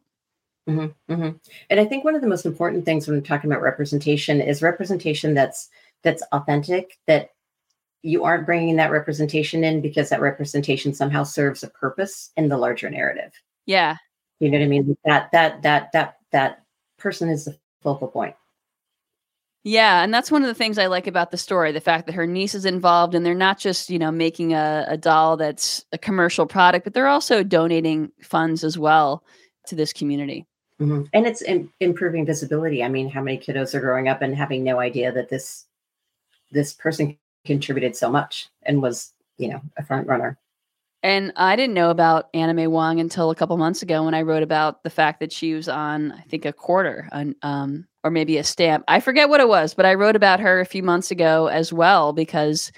Mm-hmm, 0.70 1.14
mm-hmm. 1.14 1.38
And 1.72 1.80
I 1.80 1.86
think 1.86 2.04
one 2.04 2.14
of 2.14 2.22
the 2.22 2.28
most 2.28 2.46
important 2.46 2.86
things 2.86 3.08
when 3.08 3.18
we're 3.18 3.26
talking 3.26 3.52
about 3.52 3.64
representation 3.64 4.40
is 4.40 4.62
representation 4.62 5.34
that's 5.34 5.70
that's 6.04 6.22
authentic, 6.32 7.00
that 7.08 7.32
you 8.02 8.24
aren't 8.24 8.46
bringing 8.46 8.76
that 8.78 8.92
representation 8.92 9.64
in 9.64 9.82
because 9.82 10.10
that 10.10 10.22
representation 10.22 10.94
somehow 10.94 11.24
serves 11.24 11.64
a 11.64 11.70
purpose 11.70 12.32
in 12.38 12.48
the 12.48 12.58
larger 12.58 12.90
narrative. 12.90 13.32
Yeah. 13.66 13.98
You 14.40 14.50
know 14.50 14.58
what 14.58 14.66
I 14.66 14.68
mean? 14.68 14.98
That 15.06 15.32
that 15.32 15.62
that 15.64 15.92
that 15.92 16.18
that 16.32 16.64
person 16.98 17.30
is 17.30 17.46
the 17.46 17.58
focal 17.82 18.08
point. 18.08 18.36
Yeah, 19.66 20.04
and 20.04 20.14
that's 20.14 20.32
one 20.32 20.42
of 20.42 20.48
the 20.48 20.54
things 20.54 20.78
I 20.78 20.88
like 20.88 21.06
about 21.06 21.32
the 21.32 21.38
story, 21.38 21.74
the 21.74 21.82
fact 21.82 22.06
that 22.06 22.16
her 22.16 22.26
niece 22.26 22.56
is 22.56 22.64
involved 22.64 23.14
and 23.14 23.26
they're 23.26 23.36
not 23.36 23.60
just, 23.60 23.90
you 23.90 24.00
know, 24.00 24.10
making 24.10 24.54
a, 24.54 24.86
a 24.88 24.96
doll 24.96 25.36
that's 25.36 25.84
a 25.92 25.98
commercial 25.98 26.46
product, 26.46 26.86
but 26.86 26.94
they're 26.94 27.10
also 27.10 27.44
donating 27.44 28.10
funds 28.22 28.64
as 28.64 28.78
well 28.78 29.22
to 29.68 29.76
this 29.76 29.92
community. 29.92 30.46
Mm-hmm. 30.80 31.04
And 31.12 31.28
it's 31.28 31.42
in, 31.42 31.70
improving 31.82 32.26
visibility. 32.26 32.82
I 32.82 32.88
mean, 32.88 33.10
how 33.10 33.22
many 33.22 33.38
kiddos 33.38 33.74
are 33.76 33.82
growing 33.82 34.08
up 34.08 34.22
and 34.22 34.34
having 34.34 34.64
no 34.64 34.80
idea 34.80 35.12
that 35.12 35.30
this 35.30 35.66
this 36.52 36.74
person 36.74 37.18
contributed 37.46 37.96
so 37.96 38.10
much 38.10 38.50
and 38.64 38.82
was, 38.82 39.14
you 39.38 39.48
know, 39.48 39.62
a 39.78 39.84
front 39.84 40.08
runner. 40.08 40.38
And 41.02 41.32
I 41.38 41.56
didn't 41.56 41.76
know 41.76 41.92
about 41.92 42.28
Anna 42.34 42.54
May 42.54 42.68
Wong 42.68 43.00
until 43.00 43.32
a 43.32 43.36
couple 43.36 43.56
months 43.56 43.82
ago 43.82 44.04
when 44.04 44.14
I 44.14 44.22
wrote 44.22 44.44
about 44.44 44.84
the 44.84 44.90
fact 44.90 45.22
that 45.22 45.32
she 45.32 45.54
was 45.54 45.70
on, 45.70 46.12
I 46.12 46.22
think, 46.24 46.44
a 46.44 46.52
quarter, 46.52 47.08
on, 47.14 47.36
um, 47.42 47.88
or 48.04 48.12
maybe 48.12 48.38
a 48.38 48.44
stamp. 48.44 48.84
I 48.90 49.00
forget 49.00 49.30
what 49.30 49.40
it 49.40 49.48
was, 49.48 49.74
but 49.74 49.86
I 49.86 49.94
wrote 49.94 50.18
about 50.18 50.42
her 50.42 50.60
a 50.60 50.66
few 50.66 50.84
months 50.84 51.10
ago 51.10 51.48
as 51.48 51.72
well 51.72 52.12
because, 52.12 52.74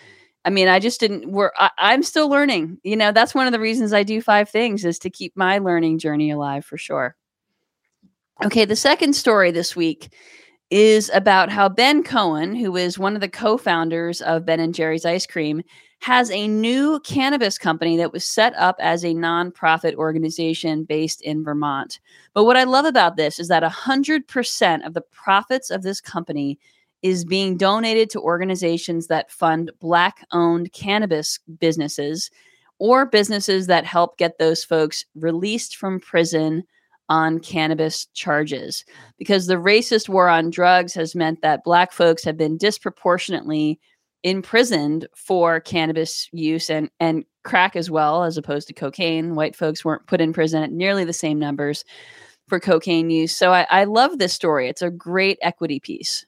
I 0.45 0.51
mean, 0.51 0.67
I 0.67 0.79
just 0.79 0.99
didn't. 0.99 1.31
We're 1.31 1.51
I, 1.57 1.71
I'm 1.79 2.03
still 2.03 2.29
learning. 2.29 2.77
You 2.83 2.95
know, 2.95 3.11
that's 3.11 3.33
one 3.33 3.47
of 3.47 3.53
the 3.53 3.59
reasons 3.59 3.91
I 3.91 4.03
do 4.03 4.21
five 4.21 4.49
things 4.49 4.85
is 4.85 4.99
to 4.99 5.09
keep 5.09 5.35
my 5.35 5.57
learning 5.57 5.97
journey 5.97 6.29
alive 6.29 6.63
for 6.63 6.77
sure. 6.77 7.15
Okay, 8.43 8.65
the 8.65 8.75
second 8.75 9.13
story 9.13 9.49
this 9.49 9.75
week 9.75 10.13
is 10.71 11.11
about 11.13 11.49
how 11.49 11.67
Ben 11.69 12.01
Cohen, 12.01 12.55
who 12.55 12.77
is 12.77 12.97
one 12.97 13.13
of 13.13 13.21
the 13.21 13.29
co-founders 13.29 14.21
of 14.21 14.45
Ben 14.45 14.61
and 14.61 14.73
Jerry's 14.73 15.05
Ice 15.05 15.27
Cream, 15.27 15.61
has 15.99 16.31
a 16.31 16.47
new 16.47 16.99
cannabis 17.01 17.57
company 17.59 17.97
that 17.97 18.11
was 18.11 18.25
set 18.25 18.55
up 18.55 18.75
as 18.79 19.03
a 19.03 19.13
nonprofit 19.13 19.93
organization 19.95 20.83
based 20.83 21.21
in 21.21 21.43
Vermont. 21.43 21.99
But 22.33 22.45
what 22.45 22.57
I 22.57 22.63
love 22.63 22.85
about 22.85 23.17
this 23.17 23.37
is 23.37 23.49
that 23.49 23.61
100% 23.61 24.85
of 24.85 24.93
the 24.95 25.01
profits 25.01 25.69
of 25.69 25.83
this 25.83 26.01
company 26.01 26.57
is 27.03 27.25
being 27.25 27.57
donated 27.57 28.09
to 28.11 28.21
organizations 28.21 29.07
that 29.07 29.29
fund 29.29 29.71
Black 29.79 30.25
owned 30.31 30.71
cannabis 30.71 31.39
businesses 31.59 32.31
or 32.79 33.05
businesses 33.05 33.67
that 33.67 33.85
help 33.85 34.17
get 34.17 34.39
those 34.39 34.63
folks 34.63 35.05
released 35.15 35.75
from 35.75 35.99
prison 35.99 36.63
on 37.11 37.39
cannabis 37.39 38.05
charges. 38.13 38.85
Because 39.19 39.45
the 39.45 39.55
racist 39.55 40.07
war 40.07 40.29
on 40.29 40.49
drugs 40.49 40.93
has 40.93 41.13
meant 41.13 41.41
that 41.41 41.65
Black 41.65 41.91
folks 41.91 42.23
have 42.23 42.37
been 42.37 42.57
disproportionately 42.57 43.79
imprisoned 44.23 45.07
for 45.13 45.59
cannabis 45.59 46.29
use 46.31 46.69
and 46.69 46.89
and 46.99 47.25
crack 47.43 47.75
as 47.75 47.91
well 47.91 48.23
as 48.23 48.37
opposed 48.37 48.67
to 48.67 48.73
cocaine. 48.73 49.35
White 49.35 49.57
folks 49.57 49.83
weren't 49.83 50.07
put 50.07 50.21
in 50.21 50.31
prison 50.31 50.63
at 50.63 50.71
nearly 50.71 51.03
the 51.03 51.11
same 51.11 51.37
numbers 51.37 51.83
for 52.47 52.59
cocaine 52.59 53.09
use. 53.09 53.35
So 53.35 53.51
i, 53.51 53.67
I 53.69 53.83
love 53.83 54.17
this 54.17 54.33
story. 54.33 54.69
It's 54.69 54.81
a 54.81 54.89
great 54.89 55.37
equity 55.41 55.79
piece 55.79 56.25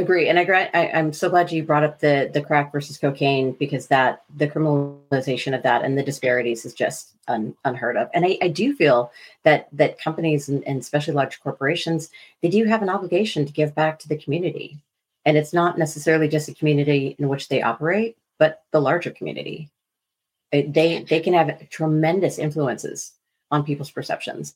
agree 0.00 0.28
and 0.28 0.38
I, 0.38 0.70
I 0.74 0.90
i'm 0.94 1.12
so 1.12 1.28
glad 1.28 1.52
you 1.52 1.62
brought 1.62 1.84
up 1.84 2.00
the 2.00 2.30
the 2.32 2.42
crack 2.42 2.72
versus 2.72 2.98
cocaine 2.98 3.52
because 3.52 3.86
that 3.88 4.22
the 4.36 4.48
criminalization 4.48 5.54
of 5.54 5.62
that 5.62 5.84
and 5.84 5.96
the 5.96 6.02
disparities 6.02 6.64
is 6.64 6.74
just 6.74 7.14
un, 7.28 7.54
unheard 7.64 7.96
of. 7.96 8.08
And 8.12 8.24
I, 8.24 8.38
I 8.42 8.48
do 8.48 8.74
feel 8.74 9.12
that 9.44 9.68
that 9.72 9.98
companies 9.98 10.48
and, 10.48 10.66
and 10.66 10.80
especially 10.80 11.14
large 11.14 11.40
corporations 11.40 12.10
they 12.42 12.48
do 12.48 12.64
have 12.64 12.82
an 12.82 12.88
obligation 12.88 13.46
to 13.46 13.52
give 13.52 13.74
back 13.74 13.98
to 14.00 14.08
the 14.08 14.18
community. 14.18 14.78
And 15.24 15.36
it's 15.36 15.52
not 15.52 15.78
necessarily 15.78 16.28
just 16.28 16.48
a 16.48 16.54
community 16.54 17.14
in 17.18 17.28
which 17.28 17.48
they 17.48 17.62
operate 17.62 18.16
but 18.38 18.62
the 18.72 18.80
larger 18.80 19.10
community. 19.10 19.70
They 20.52 21.04
they 21.08 21.20
can 21.20 21.34
have 21.34 21.68
tremendous 21.70 22.38
influences 22.38 23.12
on 23.50 23.64
people's 23.64 23.90
perceptions. 23.90 24.54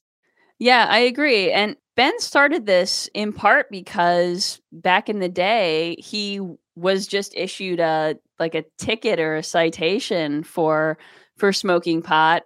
Yeah 0.59 0.87
i 0.89 0.99
agree 0.99 1.51
and 1.51 1.77
ben 1.97 2.19
started 2.19 2.67
this 2.67 3.09
in 3.15 3.33
part 3.33 3.71
because 3.71 4.61
back 4.73 5.09
in 5.09 5.21
the 5.21 5.29
day 5.29 5.97
he 5.99 6.41
was 6.77 7.07
just 7.07 7.35
issued 7.37 7.81
a 7.81 8.17
like 8.39 8.55
a 8.55 8.65
ticket 8.79 9.21
or 9.21 9.37
a 9.37 9.43
citation 9.43 10.43
for 10.43 10.99
for 11.37 11.53
smoking 11.53 12.03
pot. 12.03 12.43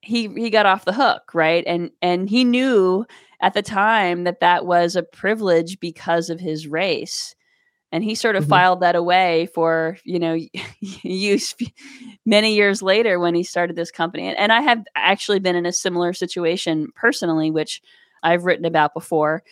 He 0.00 0.28
he 0.28 0.50
got 0.50 0.66
off 0.66 0.84
the 0.84 0.92
hook 0.92 1.34
right? 1.34 1.64
And 1.66 1.90
and 2.02 2.28
he 2.28 2.44
knew 2.44 3.06
at 3.40 3.54
the 3.54 3.62
time 3.62 4.24
that 4.24 4.40
that 4.40 4.66
was 4.66 4.96
a 4.96 5.02
privilege 5.02 5.78
because 5.80 6.30
of 6.30 6.40
his 6.40 6.66
race. 6.66 7.34
And 7.92 8.04
he 8.04 8.14
sort 8.14 8.36
of 8.36 8.44
mm-hmm. 8.44 8.50
filed 8.50 8.80
that 8.80 8.96
away 8.96 9.48
for 9.54 9.98
you 10.04 10.18
know 10.18 10.36
use 10.80 11.54
many 12.26 12.54
years 12.54 12.82
later 12.82 13.20
when 13.20 13.34
he 13.34 13.44
started 13.44 13.76
this 13.76 13.90
company. 13.90 14.26
And, 14.26 14.38
and 14.38 14.52
i 14.52 14.60
have 14.60 14.82
actually 14.96 15.38
been 15.38 15.56
in 15.56 15.66
a 15.66 15.72
similar 15.72 16.12
situation 16.12 16.88
personally 16.96 17.50
which 17.50 17.80
i've 18.22 18.44
written 18.44 18.64
about 18.64 18.94
before 18.94 19.42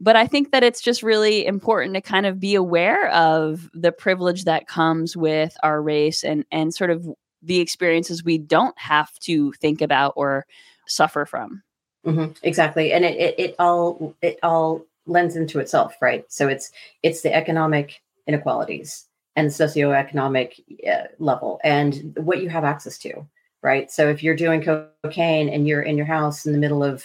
but 0.00 0.16
i 0.16 0.26
think 0.26 0.52
that 0.52 0.62
it's 0.62 0.80
just 0.80 1.02
really 1.02 1.46
important 1.46 1.94
to 1.94 2.00
kind 2.00 2.26
of 2.26 2.40
be 2.40 2.54
aware 2.54 3.10
of 3.10 3.70
the 3.74 3.92
privilege 3.92 4.44
that 4.44 4.68
comes 4.68 5.16
with 5.16 5.56
our 5.62 5.82
race 5.82 6.24
and 6.24 6.44
and 6.50 6.74
sort 6.74 6.90
of 6.90 7.06
the 7.42 7.60
experiences 7.60 8.24
we 8.24 8.38
don't 8.38 8.78
have 8.78 9.12
to 9.18 9.52
think 9.52 9.80
about 9.80 10.12
or 10.16 10.46
suffer 10.86 11.24
from 11.24 11.62
mm-hmm. 12.04 12.32
exactly 12.42 12.92
and 12.92 13.04
it, 13.04 13.16
it 13.18 13.38
it 13.38 13.54
all 13.58 14.14
it 14.22 14.38
all 14.42 14.84
lends 15.06 15.36
into 15.36 15.60
itself, 15.60 15.96
right? 16.00 16.24
So 16.28 16.48
it's 16.48 16.70
it's 17.02 17.22
the 17.22 17.34
economic 17.34 18.02
inequalities 18.26 19.06
and 19.36 19.48
socioeconomic 19.48 20.60
uh, 20.88 21.08
level 21.18 21.60
and 21.62 22.16
what 22.18 22.42
you 22.42 22.48
have 22.48 22.64
access 22.64 22.98
to, 22.98 23.26
right? 23.62 23.90
So 23.90 24.08
if 24.08 24.22
you're 24.22 24.36
doing 24.36 24.62
cocaine 24.62 25.48
and 25.48 25.66
you're 25.66 25.82
in 25.82 25.96
your 25.96 26.06
house 26.06 26.46
in 26.46 26.52
the 26.52 26.58
middle 26.58 26.82
of 26.82 27.04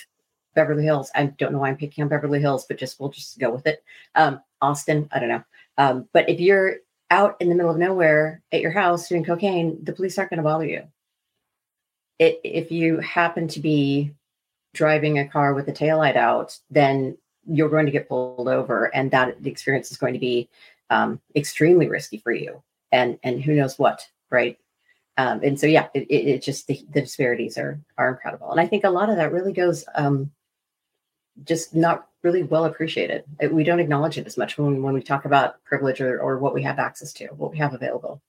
Beverly 0.53 0.84
Hills, 0.84 1.12
I 1.15 1.25
don't 1.25 1.53
know 1.53 1.60
why 1.60 1.70
I'm 1.70 1.77
picking 1.77 2.01
on 2.03 2.10
Beverly 2.10 2.39
Hills, 2.39 2.65
but 2.67 2.77
just 2.77 3.00
we'll 3.00 3.10
just 3.10 3.39
go 3.39 3.51
with 3.51 3.67
it. 3.67 3.84
Um, 4.15 4.41
Austin, 4.62 5.08
I 5.12 5.20
don't 5.20 5.29
know. 5.29 5.43
Um, 5.77 6.08
but 6.13 6.29
if 6.29 6.39
you're 6.39 6.77
out 7.10 7.36
in 7.39 7.50
the 7.50 7.55
middle 7.55 7.72
of 7.72 7.77
nowhere 7.77 8.41
at 8.51 8.62
your 8.62 8.72
house 8.72 9.10
doing 9.10 9.24
cocaine, 9.24 9.84
the 9.84 9.93
police 9.93 10.17
aren't 10.17 10.29
going 10.29 10.38
to 10.38 10.43
bother 10.43 10.65
you. 10.65 10.84
It, 12.20 12.39
if 12.43 12.72
you 12.72 13.00
happen 13.00 13.48
to 13.50 13.60
be 13.60 14.13
driving 14.74 15.20
a 15.20 15.27
car 15.27 15.53
with 15.53 15.65
the 15.65 15.74
taillight 15.74 16.15
out, 16.15 16.58
then 16.70 17.17
you're 17.46 17.70
going 17.70 17.86
to 17.86 17.91
get 17.91 18.08
pulled 18.08 18.48
over 18.48 18.93
and 18.96 19.12
that 19.12 19.36
experience 19.46 19.91
is 19.91 19.98
going 19.98 20.13
to 20.13 20.20
be 20.20 20.50
um, 20.89 21.20
extremely 21.36 21.88
risky 21.88 22.17
for 22.17 22.31
you 22.31 22.62
and 22.91 23.17
and 23.24 23.41
who 23.41 23.53
knows 23.53 23.79
what 23.79 24.08
right 24.29 24.58
um, 25.17 25.41
and 25.43 25.60
so 25.60 25.65
yeah 25.65 25.88
it, 25.93 26.03
it, 26.10 26.27
it 26.27 26.41
just 26.43 26.67
the, 26.67 26.86
the, 26.93 27.01
disparities 27.01 27.58
are 27.58 27.79
are 27.98 28.10
incredible 28.10 28.51
and 28.51 28.60
i 28.60 28.67
think 28.67 28.84
a 28.84 28.89
lot 28.89 29.10
of 29.10 29.15
that 29.15 29.31
really 29.31 29.53
goes 29.53 29.86
um, 29.96 30.29
just 31.45 31.75
not 31.75 32.07
really 32.24 32.43
well 32.43 32.65
appreciated 32.65 33.24
we 33.51 33.63
don't 33.63 33.79
acknowledge 33.79 34.17
it 34.17 34.27
as 34.27 34.38
much 34.38 34.57
when, 34.57 34.81
when 34.83 34.93
we 34.93 35.01
talk 35.01 35.25
about 35.25 35.63
privilege 35.63 36.00
or, 36.01 36.19
or 36.19 36.38
what 36.38 36.53
we 36.53 36.62
have 36.62 36.79
access 36.79 37.12
to 37.13 37.25
what 37.27 37.51
we 37.51 37.57
have 37.57 37.74
available 37.74 38.21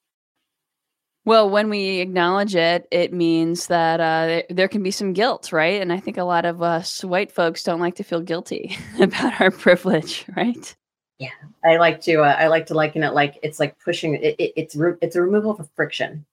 well, 1.24 1.48
when 1.48 1.70
we 1.70 2.00
acknowledge 2.00 2.56
it, 2.56 2.88
it 2.90 3.12
means 3.12 3.68
that 3.68 4.00
uh, 4.00 4.42
there 4.52 4.66
can 4.66 4.82
be 4.82 4.90
some 4.90 5.12
guilt, 5.12 5.52
right? 5.52 5.80
And 5.80 5.92
I 5.92 6.00
think 6.00 6.16
a 6.16 6.24
lot 6.24 6.44
of 6.44 6.62
us 6.62 7.04
white 7.04 7.30
folks 7.30 7.62
don't 7.62 7.78
like 7.78 7.94
to 7.96 8.02
feel 8.02 8.20
guilty 8.20 8.76
about 9.00 9.40
our 9.40 9.52
privilege, 9.52 10.24
right? 10.36 10.74
Yeah, 11.18 11.30
I 11.64 11.76
like 11.76 12.00
to. 12.02 12.22
Uh, 12.22 12.34
I 12.36 12.48
like 12.48 12.66
to 12.66 12.74
liken 12.74 13.04
it 13.04 13.14
like 13.14 13.38
it's 13.44 13.60
like 13.60 13.78
pushing. 13.78 14.14
It, 14.14 14.34
it, 14.40 14.52
it's 14.56 14.74
re- 14.74 14.96
it's 15.00 15.14
a 15.14 15.22
removal 15.22 15.52
of 15.52 15.70
friction. 15.76 16.26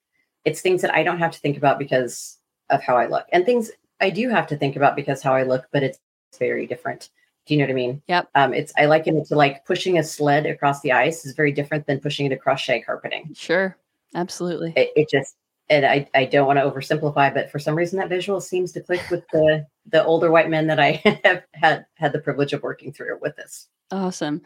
It's 0.45 0.62
things 0.62 0.81
that 0.81 0.95
I 0.95 1.03
don't 1.03 1.19
have 1.19 1.31
to 1.31 1.39
think 1.39 1.57
about 1.57 1.77
because 1.77 2.39
of 2.71 2.81
how 2.81 2.98
I 2.98 3.05
look, 3.05 3.27
and 3.31 3.45
things 3.45 3.69
I 4.01 4.09
do 4.09 4.29
have 4.29 4.48
to 4.48 4.57
think 4.57 4.75
about 4.75 4.95
because 4.95 5.21
how 5.21 5.36
I 5.36 5.43
look, 5.43 5.67
but 5.71 5.83
it's 5.83 6.00
very 6.38 6.67
different. 6.67 7.09
Do 7.45 7.55
you 7.55 7.59
know 7.59 7.65
what 7.65 7.71
I 7.71 7.75
mean? 7.75 8.01
Yep. 8.07 8.29
Um, 8.36 8.53
it's 8.53 8.71
I 8.77 8.86
liken 8.86 9.17
it 9.17 9.27
to 9.27 9.36
like 9.36 9.65
pushing 9.65 9.98
a 9.98 10.03
sled 10.03 10.45
across 10.45 10.81
the 10.81 10.91
ice 10.91 11.25
is 11.25 11.33
very 11.33 11.51
different 11.51 11.88
than 11.88 12.00
pushing 12.00 12.25
it 12.25 12.31
across 12.31 12.62
shag 12.62 12.86
carpeting. 12.86 13.33
Sure. 13.33 13.75
Absolutely. 14.13 14.74
It, 14.75 14.91
it 14.95 15.09
just 15.09 15.36
and 15.69 15.86
I, 15.86 16.07
I 16.15 16.25
don't 16.25 16.48
want 16.48 16.57
to 16.57 16.65
oversimplify, 16.65 17.33
but 17.33 17.51
for 17.51 17.59
some 17.59 17.75
reason 17.75 18.00
that 18.00 18.09
visual 18.09 18.41
seems 18.41 18.71
to 18.74 18.81
click 18.81 19.01
with 19.09 19.24
the 19.31 19.65
the 19.88 20.03
older 20.03 20.31
white 20.31 20.50
men 20.50 20.67
that 20.67 20.79
I 20.79 21.01
have 21.24 21.43
had 21.53 21.86
had 21.95 22.12
the 22.12 22.19
privilege 22.19 22.53
of 22.53 22.63
working 22.63 22.91
through 22.91 23.19
with 23.21 23.36
this. 23.36 23.67
Awesome. 23.91 24.41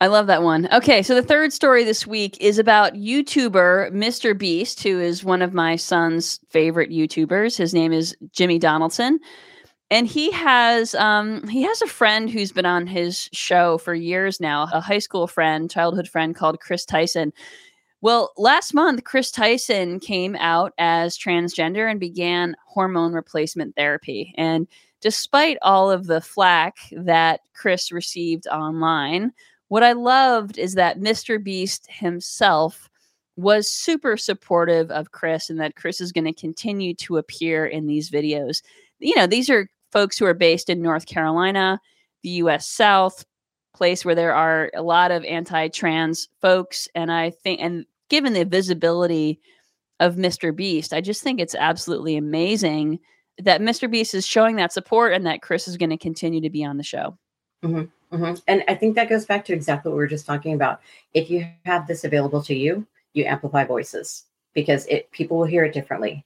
I 0.00 0.08
love 0.08 0.26
that 0.26 0.42
one. 0.42 0.68
Okay, 0.72 1.02
so 1.02 1.14
the 1.14 1.22
third 1.22 1.52
story 1.52 1.84
this 1.84 2.04
week 2.04 2.36
is 2.40 2.58
about 2.58 2.94
YouTuber 2.94 3.92
Mr. 3.92 4.36
Beast, 4.36 4.82
who 4.82 4.98
is 4.98 5.22
one 5.22 5.40
of 5.40 5.54
my 5.54 5.76
son's 5.76 6.40
favorite 6.50 6.90
YouTubers. 6.90 7.56
His 7.56 7.72
name 7.72 7.92
is 7.92 8.16
Jimmy 8.32 8.58
Donaldson. 8.58 9.20
And 9.90 10.06
he 10.06 10.30
has 10.32 10.94
um, 10.94 11.46
he 11.48 11.62
has 11.62 11.80
a 11.80 11.86
friend 11.86 12.28
who's 12.28 12.52
been 12.52 12.66
on 12.66 12.86
his 12.86 13.28
show 13.32 13.78
for 13.78 13.94
years 13.94 14.38
now, 14.40 14.68
a 14.72 14.80
high 14.80 14.98
school 14.98 15.26
friend, 15.26 15.70
childhood 15.70 16.08
friend 16.08 16.34
called 16.34 16.60
Chris 16.60 16.84
Tyson 16.84 17.32
well, 18.00 18.32
last 18.36 18.74
month, 18.74 19.02
Chris 19.02 19.32
Tyson 19.32 19.98
came 19.98 20.36
out 20.36 20.72
as 20.78 21.18
transgender 21.18 21.90
and 21.90 21.98
began 21.98 22.54
hormone 22.64 23.12
replacement 23.12 23.74
therapy. 23.74 24.32
And 24.36 24.68
despite 25.00 25.58
all 25.62 25.90
of 25.90 26.06
the 26.06 26.20
flack 26.20 26.76
that 26.92 27.40
Chris 27.54 27.90
received 27.90 28.46
online, 28.46 29.32
what 29.66 29.82
I 29.82 29.92
loved 29.92 30.58
is 30.58 30.74
that 30.74 31.00
Mr. 31.00 31.42
Beast 31.42 31.88
himself 31.90 32.88
was 33.36 33.68
super 33.68 34.16
supportive 34.16 34.90
of 34.92 35.10
Chris 35.10 35.50
and 35.50 35.60
that 35.60 35.76
Chris 35.76 36.00
is 36.00 36.12
going 36.12 36.24
to 36.24 36.32
continue 36.32 36.94
to 36.94 37.16
appear 37.16 37.66
in 37.66 37.86
these 37.86 38.10
videos. 38.10 38.62
You 39.00 39.16
know, 39.16 39.26
these 39.26 39.50
are 39.50 39.68
folks 39.92 40.18
who 40.18 40.26
are 40.26 40.34
based 40.34 40.70
in 40.70 40.82
North 40.82 41.06
Carolina, 41.06 41.80
the 42.22 42.30
US 42.30 42.68
South, 42.68 43.24
place 43.74 44.04
where 44.04 44.14
there 44.14 44.34
are 44.34 44.70
a 44.74 44.82
lot 44.82 45.10
of 45.10 45.24
anti-trans 45.24 46.28
folks 46.40 46.88
and 46.94 47.12
I 47.12 47.30
think 47.30 47.60
and 47.60 47.86
given 48.08 48.32
the 48.32 48.44
visibility 48.44 49.38
of 50.00 50.16
Mr. 50.16 50.54
Beast, 50.54 50.92
I 50.92 51.00
just 51.00 51.22
think 51.22 51.40
it's 51.40 51.54
absolutely 51.54 52.16
amazing 52.16 52.98
that 53.38 53.60
Mr. 53.60 53.90
Beast 53.90 54.14
is 54.14 54.26
showing 54.26 54.56
that 54.56 54.72
support 54.72 55.12
and 55.12 55.26
that 55.26 55.42
Chris 55.42 55.68
is 55.68 55.76
going 55.76 55.90
to 55.90 55.96
continue 55.96 56.40
to 56.40 56.50
be 56.50 56.64
on 56.64 56.76
the 56.76 56.82
show. 56.82 57.16
Mm-hmm, 57.64 58.16
mm-hmm. 58.16 58.34
And 58.46 58.64
I 58.68 58.74
think 58.74 58.94
that 58.94 59.08
goes 59.08 59.26
back 59.26 59.44
to 59.46 59.52
exactly 59.52 59.90
what 59.90 59.96
we 59.96 60.02
were 60.02 60.08
just 60.08 60.26
talking 60.26 60.54
about. 60.54 60.80
If 61.14 61.30
you 61.30 61.46
have 61.64 61.86
this 61.86 62.04
available 62.04 62.42
to 62.44 62.54
you, 62.54 62.86
you 63.12 63.24
amplify 63.24 63.64
voices 63.64 64.24
because 64.54 64.86
it 64.86 65.10
people 65.12 65.38
will 65.38 65.46
hear 65.46 65.64
it 65.64 65.74
differently 65.74 66.24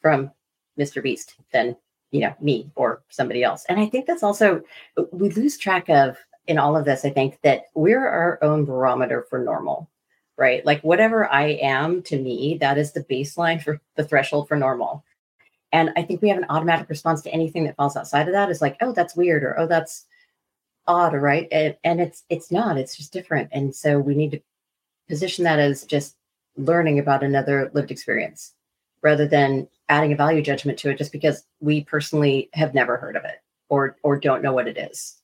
from 0.00 0.30
Mr. 0.78 1.02
Beast 1.02 1.36
than 1.52 1.76
you 2.12 2.20
know 2.20 2.34
me 2.40 2.70
or 2.76 3.02
somebody 3.08 3.42
else. 3.42 3.64
And 3.68 3.80
I 3.80 3.86
think 3.86 4.06
that's 4.06 4.22
also 4.22 4.62
we 5.10 5.30
lose 5.30 5.58
track 5.58 5.88
of 5.88 6.16
in 6.46 6.58
all 6.58 6.76
of 6.76 6.84
this. 6.84 7.04
I 7.04 7.10
think 7.10 7.40
that 7.42 7.64
we're 7.74 8.06
our 8.06 8.38
own 8.42 8.64
barometer 8.64 9.26
for 9.28 9.38
normal, 9.38 9.90
right? 10.36 10.64
Like 10.64 10.82
whatever 10.82 11.28
I 11.28 11.58
am 11.62 12.02
to 12.02 12.20
me, 12.20 12.58
that 12.60 12.78
is 12.78 12.92
the 12.92 13.04
baseline 13.04 13.62
for 13.62 13.80
the 13.96 14.04
threshold 14.04 14.46
for 14.46 14.56
normal. 14.56 15.04
And 15.72 15.90
I 15.96 16.02
think 16.02 16.20
we 16.20 16.28
have 16.28 16.38
an 16.38 16.46
automatic 16.50 16.88
response 16.88 17.22
to 17.22 17.32
anything 17.32 17.64
that 17.64 17.76
falls 17.76 17.96
outside 17.96 18.28
of 18.28 18.34
that 18.34 18.50
is 18.50 18.60
like, 18.60 18.76
oh, 18.82 18.92
that's 18.92 19.16
weird 19.16 19.42
or 19.42 19.58
oh, 19.58 19.66
that's 19.66 20.04
odd, 20.86 21.14
right? 21.14 21.48
And, 21.50 21.76
and 21.82 22.00
it's 22.00 22.24
it's 22.28 22.52
not. 22.52 22.76
It's 22.76 22.96
just 22.96 23.12
different. 23.12 23.48
And 23.52 23.74
so 23.74 23.98
we 23.98 24.14
need 24.14 24.32
to 24.32 24.40
position 25.08 25.44
that 25.44 25.58
as 25.58 25.84
just 25.84 26.16
learning 26.56 26.98
about 26.98 27.22
another 27.22 27.70
lived 27.72 27.90
experience 27.90 28.52
rather 29.02 29.26
than 29.26 29.68
adding 29.88 30.12
a 30.12 30.16
value 30.16 30.42
judgment 30.42 30.78
to 30.78 30.90
it 30.90 30.98
just 30.98 31.12
because 31.12 31.44
we 31.60 31.84
personally 31.84 32.48
have 32.54 32.74
never 32.74 32.96
heard 32.96 33.16
of 33.16 33.24
it 33.24 33.42
or 33.68 33.96
or 34.02 34.18
don't 34.18 34.42
know 34.42 34.52
what 34.52 34.68
it 34.68 34.78
is. 34.78 35.16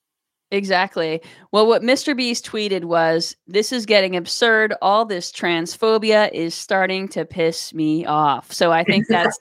Exactly. 0.50 1.20
Well, 1.52 1.66
what 1.66 1.82
Mr. 1.82 2.16
Beast 2.16 2.46
tweeted 2.46 2.84
was 2.84 3.36
this 3.46 3.70
is 3.70 3.84
getting 3.84 4.16
absurd. 4.16 4.74
All 4.80 5.04
this 5.04 5.30
transphobia 5.30 6.32
is 6.32 6.54
starting 6.54 7.06
to 7.08 7.26
piss 7.26 7.74
me 7.74 8.06
off. 8.06 8.50
So 8.52 8.72
I 8.72 8.82
think 8.82 9.06
that's 9.08 9.38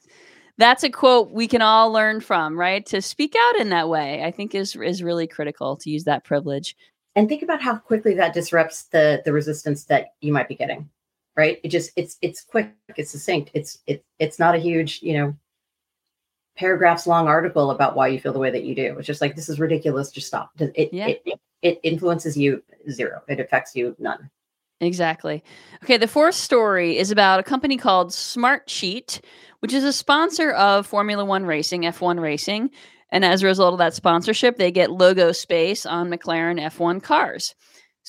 that's 0.57 0.83
a 0.83 0.89
quote 0.89 1.31
we 1.31 1.47
can 1.47 1.61
all 1.61 1.91
learn 1.91 2.19
from, 2.19 2.59
right? 2.59 2.85
To 2.87 3.01
speak 3.01 3.35
out 3.39 3.57
in 3.57 3.69
that 3.69 3.89
way, 3.89 4.23
I 4.23 4.31
think 4.31 4.53
is 4.53 4.75
is 4.75 5.01
really 5.01 5.27
critical 5.27 5.77
to 5.77 5.89
use 5.89 6.03
that 6.03 6.25
privilege. 6.25 6.75
And 7.15 7.29
think 7.29 7.41
about 7.41 7.61
how 7.61 7.77
quickly 7.77 8.13
that 8.15 8.33
disrupts 8.33 8.83
the 8.85 9.21
the 9.23 9.33
resistance 9.33 9.85
that 9.85 10.13
you 10.21 10.33
might 10.33 10.47
be 10.49 10.55
getting. 10.55 10.89
Right? 11.37 11.59
It 11.63 11.69
just 11.69 11.91
it's 11.95 12.17
it's 12.21 12.41
quick, 12.43 12.73
it's 12.95 13.11
succinct. 13.11 13.51
It's 13.53 13.79
it 13.85 14.03
it's 14.19 14.39
not 14.39 14.55
a 14.55 14.59
huge, 14.59 15.01
you 15.03 15.13
know, 15.13 15.35
paragraphs 16.57 17.05
long 17.05 17.27
article 17.27 17.71
about 17.71 17.95
why 17.95 18.07
you 18.07 18.19
feel 18.19 18.33
the 18.33 18.39
way 18.39 18.49
that 18.49 18.63
you 18.63 18.73
do. 18.73 18.97
It's 18.97 19.07
just 19.07 19.21
like 19.21 19.35
this 19.35 19.47
is 19.47 19.59
ridiculous. 19.59 20.11
Just 20.11 20.27
stop. 20.27 20.51
It 20.59 20.89
yeah. 20.91 21.07
it, 21.07 21.21
it, 21.25 21.39
it 21.61 21.79
influences 21.83 22.35
you 22.35 22.63
zero. 22.89 23.21
It 23.27 23.39
affects 23.39 23.75
you 23.75 23.95
none. 23.99 24.29
Exactly. 24.79 25.43
Okay, 25.83 25.97
the 25.97 26.07
fourth 26.07 26.35
story 26.35 26.97
is 26.97 27.09
about 27.09 27.39
a 27.39 27.43
company 27.43 27.77
called 27.77 28.13
Smart 28.13 28.67
Smartsheet, 28.67 29.21
which 29.59 29.73
is 29.73 29.83
a 29.83 29.93
sponsor 29.93 30.51
of 30.51 30.85
Formula 30.85 31.25
One 31.25 31.45
racing, 31.45 31.81
F1 31.81 32.19
racing. 32.19 32.69
And 33.09 33.25
as 33.25 33.41
a 33.41 33.47
result 33.47 33.73
of 33.73 33.79
that 33.79 33.93
sponsorship, 33.93 34.57
they 34.57 34.69
get 34.71 34.91
logo 34.91 35.31
space 35.31 35.85
on 35.85 36.09
McLaren 36.09 36.61
F1 36.61 37.01
cars. 37.01 37.55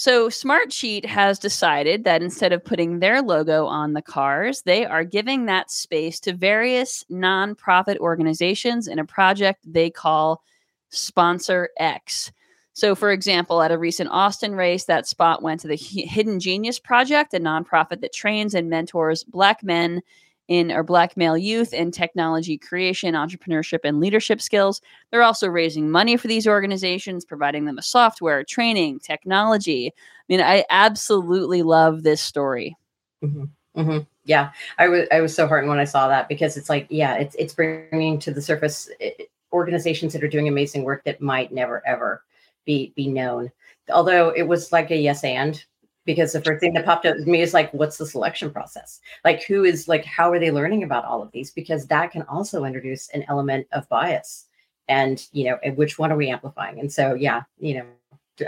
So 0.01 0.29
Smartsheet 0.29 1.05
has 1.07 1.41
decided 1.41 2.05
that 2.05 2.23
instead 2.23 2.53
of 2.53 2.65
putting 2.65 3.01
their 3.01 3.21
logo 3.21 3.67
on 3.67 3.95
the 3.95 4.01
cars, 4.01 4.63
they 4.63 4.87
are 4.87 5.03
giving 5.03 5.47
that 5.47 5.73
space 5.73 6.21
to 6.21 6.35
various 6.35 7.05
nonprofit 7.11 7.97
organizations 7.99 8.87
in 8.87 9.01
a 9.01 9.05
project 9.05 9.61
they 9.67 9.91
call 9.91 10.45
Sponsor 10.91 11.71
X. 11.81 12.31
So, 12.75 12.95
for 12.95 13.11
example, 13.11 13.61
at 13.61 13.73
a 13.73 13.77
recent 13.77 14.11
Austin 14.13 14.55
race, 14.55 14.85
that 14.85 15.09
spot 15.09 15.43
went 15.43 15.63
to 15.63 15.67
the 15.67 15.75
Hidden 15.75 16.39
Genius 16.39 16.79
Project, 16.79 17.35
a 17.35 17.41
nonprofit 17.41 18.01
that 18.03 18.13
trains 18.13 18.55
and 18.55 18.71
mentors 18.71 19.25
Black 19.25 19.65
men 19.65 20.01
in 20.49 20.73
or 20.73 20.83
black 20.83 21.17
male 21.17 21.37
youth 21.37 21.73
in 21.73 21.91
technology 21.91 22.57
creation, 22.57 23.15
entrepreneurship, 23.15 23.81
and 23.85 24.01
leadership 24.01 24.41
skills. 24.41 24.81
They're 25.11 25.23
also 25.23 25.47
raising 25.47 25.91
money 25.91 26.17
for 26.17 26.27
these 26.27 26.47
organizations, 26.47 27.25
providing 27.25 27.67
them 27.67 27.79
a 27.79 27.83
software, 27.83 28.43
training, 28.43 29.01
technology. 29.01 29.89
I 29.89 29.93
mean, 30.29 30.41
I 30.41 30.65
absolutely 30.71 31.63
love 31.63 32.03
this 32.03 32.23
story. 32.23 32.77
Mm-hmm. 33.23 33.45
Mm-hmm. 33.81 33.99
Yeah, 34.25 34.51
I 34.79 34.89
was 34.89 35.07
I 35.13 35.21
was 35.21 35.35
so 35.35 35.47
heartened 35.47 35.71
when 35.71 35.79
I 35.79 35.85
saw 35.85 36.09
that 36.09 36.29
because 36.29 36.57
it's 36.57 36.69
like, 36.69 36.87
yeah, 36.91 37.15
it's 37.15 37.35
it's 37.37 37.55
bringing 37.55 38.19
to 38.21 38.33
the 38.33 38.43
surface 38.43 38.91
eh, 39.01 39.11
organizations 39.53 40.13
that 40.13 40.25
are 40.25 40.29
doing 40.29 40.49
amazing 40.49 40.83
work 40.85 41.05
that 41.05 41.21
might 41.21 41.53
never 41.53 41.87
ever 41.87 42.25
be 42.67 42.93
be 42.97 43.07
known. 43.07 43.51
Although 43.91 44.31
it 44.31 44.43
was 44.43 44.73
like 44.73 44.91
a 44.91 44.97
yes 44.97 45.25
and 45.25 45.65
because 46.09 46.33
the 46.33 46.41
first 46.41 46.61
thing 46.61 46.73
that 46.73 46.87
popped 46.87 47.05
up 47.05 47.19
to 47.19 47.25
me 47.27 47.43
is 47.43 47.53
like, 47.53 47.71
what's 47.75 47.99
the 47.99 48.07
selection 48.07 48.51
process? 48.51 48.99
Like, 49.27 49.45
who 49.45 49.63
is 49.63 49.89
like, 49.89 50.07
how 50.07 50.33
are 50.33 50.39
they 50.39 50.51
learning 50.51 50.83
about 50.83 51.05
all 51.05 51.21
of 51.21 51.31
these? 51.33 51.51
Because 51.51 51.87
that 51.89 52.13
can 52.13 52.23
also 52.23 52.65
introduce 52.65 53.11
an 53.11 53.27
element 53.29 53.67
of 53.73 53.87
bias. 53.91 54.47
And, 54.89 55.23
you 55.33 55.45
know, 55.45 55.59
and 55.63 55.77
which 55.77 55.99
one 55.99 56.11
are 56.11 56.17
we 56.17 56.31
amplifying? 56.31 56.81
And 56.81 56.91
so, 56.91 57.13
yeah, 57.13 57.43
you 57.59 57.75
know, 57.75 57.85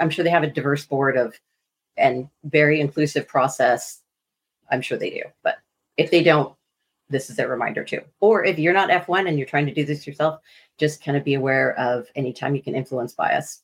I'm 0.00 0.08
sure 0.08 0.24
they 0.24 0.30
have 0.30 0.42
a 0.42 0.46
diverse 0.46 0.86
board 0.86 1.18
of 1.18 1.38
and 1.98 2.30
very 2.44 2.80
inclusive 2.80 3.28
process. 3.28 4.00
I'm 4.70 4.80
sure 4.80 4.96
they 4.96 5.10
do. 5.10 5.24
But 5.42 5.58
if 5.98 6.10
they 6.10 6.22
don't, 6.22 6.54
this 7.10 7.28
is 7.28 7.38
a 7.38 7.46
reminder 7.46 7.84
too. 7.84 8.00
Or 8.20 8.42
if 8.42 8.58
you're 8.58 8.72
not 8.72 8.88
F1 8.88 9.28
and 9.28 9.36
you're 9.36 9.46
trying 9.46 9.66
to 9.66 9.74
do 9.74 9.84
this 9.84 10.06
yourself, 10.06 10.40
just 10.78 11.04
kind 11.04 11.18
of 11.18 11.24
be 11.24 11.34
aware 11.34 11.78
of 11.78 12.06
anytime 12.14 12.56
you 12.56 12.62
can 12.62 12.74
influence 12.74 13.12
bias. 13.12 13.60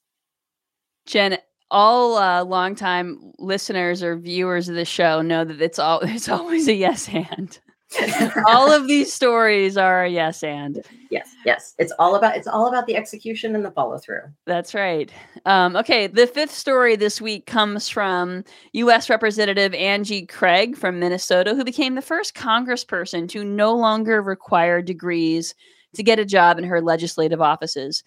Jen, 1.06 1.38
all 1.70 2.16
uh, 2.16 2.44
longtime 2.44 3.32
listeners 3.38 4.02
or 4.02 4.16
viewers 4.16 4.68
of 4.68 4.74
the 4.74 4.84
show 4.84 5.22
know 5.22 5.44
that 5.44 5.60
it's 5.60 5.78
all 5.78 6.00
it's 6.02 6.28
always 6.28 6.68
a 6.68 6.74
yes 6.74 7.08
and. 7.08 7.58
all 8.48 8.70
of 8.72 8.88
these 8.88 9.12
stories 9.12 9.76
are 9.76 10.04
a 10.04 10.10
yes 10.10 10.42
and. 10.42 10.84
Yes, 11.08 11.32
yes. 11.44 11.74
It's 11.78 11.92
all 11.98 12.16
about 12.16 12.36
it's 12.36 12.48
all 12.48 12.66
about 12.66 12.86
the 12.86 12.96
execution 12.96 13.54
and 13.54 13.64
the 13.64 13.70
follow 13.70 13.96
through. 13.98 14.22
That's 14.44 14.74
right. 14.74 15.10
Um, 15.44 15.76
okay, 15.76 16.08
the 16.08 16.26
fifth 16.26 16.50
story 16.50 16.96
this 16.96 17.20
week 17.20 17.46
comes 17.46 17.88
from 17.88 18.44
U.S. 18.72 19.08
Representative 19.08 19.72
Angie 19.74 20.26
Craig 20.26 20.76
from 20.76 20.98
Minnesota, 20.98 21.54
who 21.54 21.64
became 21.64 21.94
the 21.94 22.02
first 22.02 22.34
Congressperson 22.34 23.28
to 23.28 23.44
no 23.44 23.74
longer 23.74 24.20
require 24.20 24.82
degrees 24.82 25.54
to 25.94 26.02
get 26.02 26.18
a 26.18 26.24
job 26.24 26.58
in 26.58 26.64
her 26.64 26.80
legislative 26.80 27.40
offices 27.40 28.02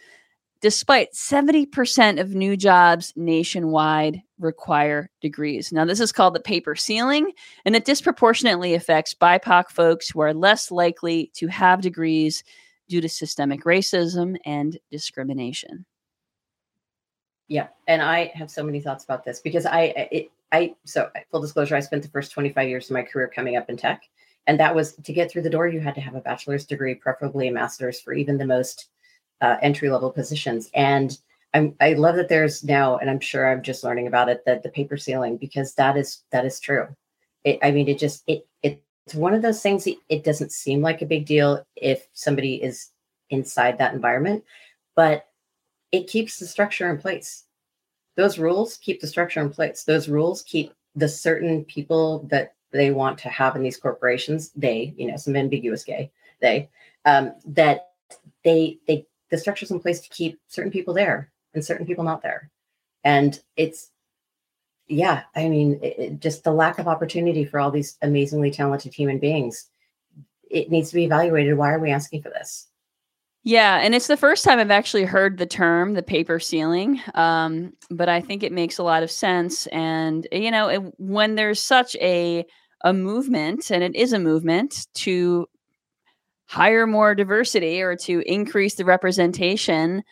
despite 0.61 1.13
70% 1.13 2.19
of 2.19 2.35
new 2.35 2.57
jobs 2.57 3.13
nationwide 3.15 4.21
require 4.39 5.09
degrees. 5.21 5.71
Now, 5.71 5.85
this 5.85 5.99
is 5.99 6.11
called 6.11 6.33
the 6.33 6.39
paper 6.39 6.75
ceiling, 6.75 7.31
and 7.65 7.75
it 7.75 7.85
disproportionately 7.85 8.73
affects 8.73 9.13
BIPOC 9.13 9.69
folks 9.69 10.09
who 10.09 10.19
are 10.19 10.33
less 10.33 10.71
likely 10.71 11.31
to 11.35 11.47
have 11.47 11.81
degrees 11.81 12.43
due 12.87 13.01
to 13.01 13.09
systemic 13.09 13.63
racism 13.63 14.35
and 14.45 14.77
discrimination. 14.91 15.85
Yeah, 17.47 17.67
and 17.87 18.01
I 18.01 18.31
have 18.35 18.51
so 18.51 18.63
many 18.63 18.79
thoughts 18.79 19.03
about 19.03 19.23
this 19.23 19.41
because 19.41 19.65
I, 19.65 19.81
it, 20.11 20.31
I, 20.51 20.75
so 20.85 21.09
full 21.31 21.41
disclosure, 21.41 21.75
I 21.75 21.79
spent 21.79 22.03
the 22.03 22.09
first 22.09 22.31
25 22.31 22.67
years 22.67 22.85
of 22.89 22.93
my 22.93 23.03
career 23.03 23.31
coming 23.33 23.55
up 23.55 23.69
in 23.69 23.77
tech. 23.77 24.03
And 24.47 24.59
that 24.59 24.73
was 24.73 24.93
to 24.93 25.13
get 25.13 25.29
through 25.29 25.43
the 25.43 25.49
door, 25.49 25.67
you 25.67 25.79
had 25.79 25.95
to 25.95 26.01
have 26.01 26.15
a 26.15 26.21
bachelor's 26.21 26.65
degree, 26.65 26.95
preferably 26.95 27.47
a 27.47 27.51
master's 27.51 27.99
for 27.99 28.13
even 28.13 28.37
the 28.37 28.45
most 28.45 28.89
uh, 29.41 29.57
entry 29.61 29.89
level 29.89 30.11
positions. 30.11 30.69
And 30.73 31.17
I'm, 31.53 31.75
I 31.79 31.93
love 31.93 32.15
that 32.15 32.29
there's 32.29 32.63
now, 32.63 32.97
and 32.97 33.09
I'm 33.09 33.19
sure 33.19 33.49
I'm 33.49 33.63
just 33.63 33.83
learning 33.83 34.07
about 34.07 34.29
it, 34.29 34.43
that 34.45 34.63
the 34.63 34.69
paper 34.69 34.97
ceiling 34.97 35.37
because 35.37 35.73
that 35.75 35.97
is 35.97 36.23
that 36.31 36.45
is 36.45 36.59
true. 36.59 36.87
It, 37.43 37.59
I 37.63 37.71
mean, 37.71 37.87
it 37.87 37.97
just 37.97 38.23
it 38.27 38.45
it's 38.61 39.15
one 39.15 39.33
of 39.33 39.41
those 39.41 39.61
things. 39.61 39.85
That 39.85 39.95
it 40.09 40.23
doesn't 40.23 40.51
seem 40.51 40.81
like 40.81 41.01
a 41.01 41.07
big 41.07 41.25
deal 41.25 41.65
if 41.75 42.07
somebody 42.13 42.61
is 42.61 42.91
inside 43.31 43.77
that 43.77 43.93
environment, 43.93 44.43
but 44.95 45.27
it 45.91 46.07
keeps 46.07 46.37
the 46.37 46.45
structure 46.45 46.89
in 46.89 46.99
place. 46.99 47.45
Those 48.15 48.37
rules 48.37 48.77
keep 48.77 49.01
the 49.01 49.07
structure 49.07 49.41
in 49.41 49.49
place. 49.49 49.83
Those 49.83 50.09
rules 50.09 50.43
keep 50.43 50.73
the 50.95 51.09
certain 51.09 51.63
people 51.65 52.27
that 52.29 52.53
they 52.71 52.91
want 52.91 53.17
to 53.19 53.29
have 53.29 53.55
in 53.55 53.63
these 53.63 53.77
corporations. 53.77 54.51
They, 54.55 54.93
you 54.97 55.07
know, 55.07 55.17
some 55.17 55.35
ambiguous 55.35 55.83
gay. 55.83 56.11
They 56.41 56.69
um, 57.05 57.33
that 57.45 57.89
they 58.43 58.77
they 58.87 59.07
the 59.31 59.37
structures 59.37 59.71
in 59.71 59.79
place 59.79 59.99
to 60.01 60.09
keep 60.09 60.39
certain 60.47 60.71
people 60.71 60.93
there 60.93 61.31
and 61.53 61.63
certain 61.63 61.85
people 61.85 62.03
not 62.03 62.21
there. 62.21 62.49
And 63.03 63.39
it's, 63.55 63.91
yeah, 64.87 65.23
I 65.35 65.49
mean, 65.49 65.79
it, 65.81 66.19
just 66.19 66.43
the 66.43 66.51
lack 66.51 66.79
of 66.79 66.87
opportunity 66.87 67.45
for 67.45 67.59
all 67.59 67.71
these 67.71 67.97
amazingly 68.01 68.51
talented 68.51 68.93
human 68.93 69.19
beings. 69.19 69.69
It 70.49 70.71
needs 70.71 70.89
to 70.89 70.95
be 70.95 71.05
evaluated. 71.05 71.57
Why 71.57 71.71
are 71.71 71.79
we 71.79 71.91
asking 71.91 72.23
for 72.23 72.29
this? 72.29 72.67
Yeah, 73.43 73.77
and 73.77 73.95
it's 73.95 74.07
the 74.07 74.17
first 74.17 74.43
time 74.43 74.59
I've 74.59 74.71
actually 74.71 75.05
heard 75.05 75.37
the 75.37 75.45
term 75.45 75.93
the 75.93 76.03
paper 76.03 76.39
ceiling. 76.39 76.99
Um, 77.13 77.73
but 77.89 78.09
I 78.09 78.19
think 78.19 78.43
it 78.43 78.51
makes 78.51 78.77
a 78.77 78.83
lot 78.83 79.01
of 79.03 79.09
sense. 79.09 79.67
And, 79.67 80.27
you 80.31 80.51
know, 80.51 80.67
it, 80.67 80.81
when 80.97 81.35
there's 81.35 81.61
such 81.61 81.95
a 81.97 82.45
a 82.81 82.93
movement, 82.93 83.71
and 83.71 83.83
it 83.83 83.93
is 83.93 84.13
a 84.13 84.19
movement 84.19 84.87
to 84.93 85.45
hire 86.49 86.87
more 86.87 87.13
diversity 87.13 87.79
or 87.79 87.95
to 87.95 88.21
increase 88.25 88.73
the 88.73 88.83
representation, 88.83 90.03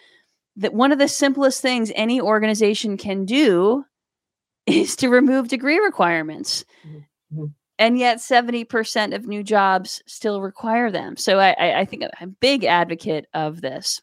that 0.55 0.73
one 0.73 0.91
of 0.91 0.99
the 0.99 1.07
simplest 1.07 1.61
things 1.61 1.91
any 1.95 2.21
organization 2.21 2.95
can 2.95 3.25
do 3.25 3.83
is 4.67 4.95
to 4.97 5.09
remove 5.09 5.47
degree 5.47 5.79
requirements. 5.79 6.63
Mm-hmm. 6.87 7.45
And 7.79 7.97
yet, 7.99 8.17
70% 8.17 9.13
of 9.13 9.27
new 9.27 9.43
jobs 9.43 10.01
still 10.07 10.41
require 10.41 10.89
them. 10.89 11.15
So, 11.15 11.39
I, 11.39 11.81
I 11.81 11.85
think 11.85 12.03
I'm 12.03 12.29
a 12.29 12.31
big 12.31 12.63
advocate 12.63 13.27
of 13.35 13.61
this. 13.61 14.01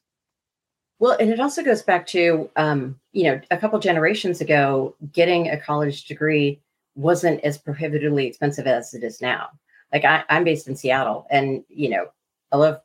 Well, 1.01 1.17
and 1.19 1.29
it 1.31 1.41
also 1.41 1.65
goes 1.65 1.83
back 1.83 2.07
to, 2.09 2.49
um, 2.55 3.01
you 3.13 3.25
know, 3.25 3.41
a 3.51 3.57
couple 3.57 3.79
generations 3.81 4.41
ago, 4.41 4.95
getting 5.13 5.49
a 5.51 5.61
college 5.61 6.05
degree 6.05 6.61
wasn't 6.95 7.41
as 7.41 7.59
prohibitively 7.59 8.27
expensive 8.27 8.69
as 8.69 8.95
it 8.95 9.03
is 9.03 9.21
now. 9.21 9.49
Like 9.93 10.05
I, 10.05 10.23
I'm 10.29 10.45
based 10.45 10.69
in 10.69 10.77
Seattle, 10.77 11.27
and 11.31 11.65
you 11.69 11.89
know, 11.89 12.07
I 12.53 12.57
love 12.57 12.81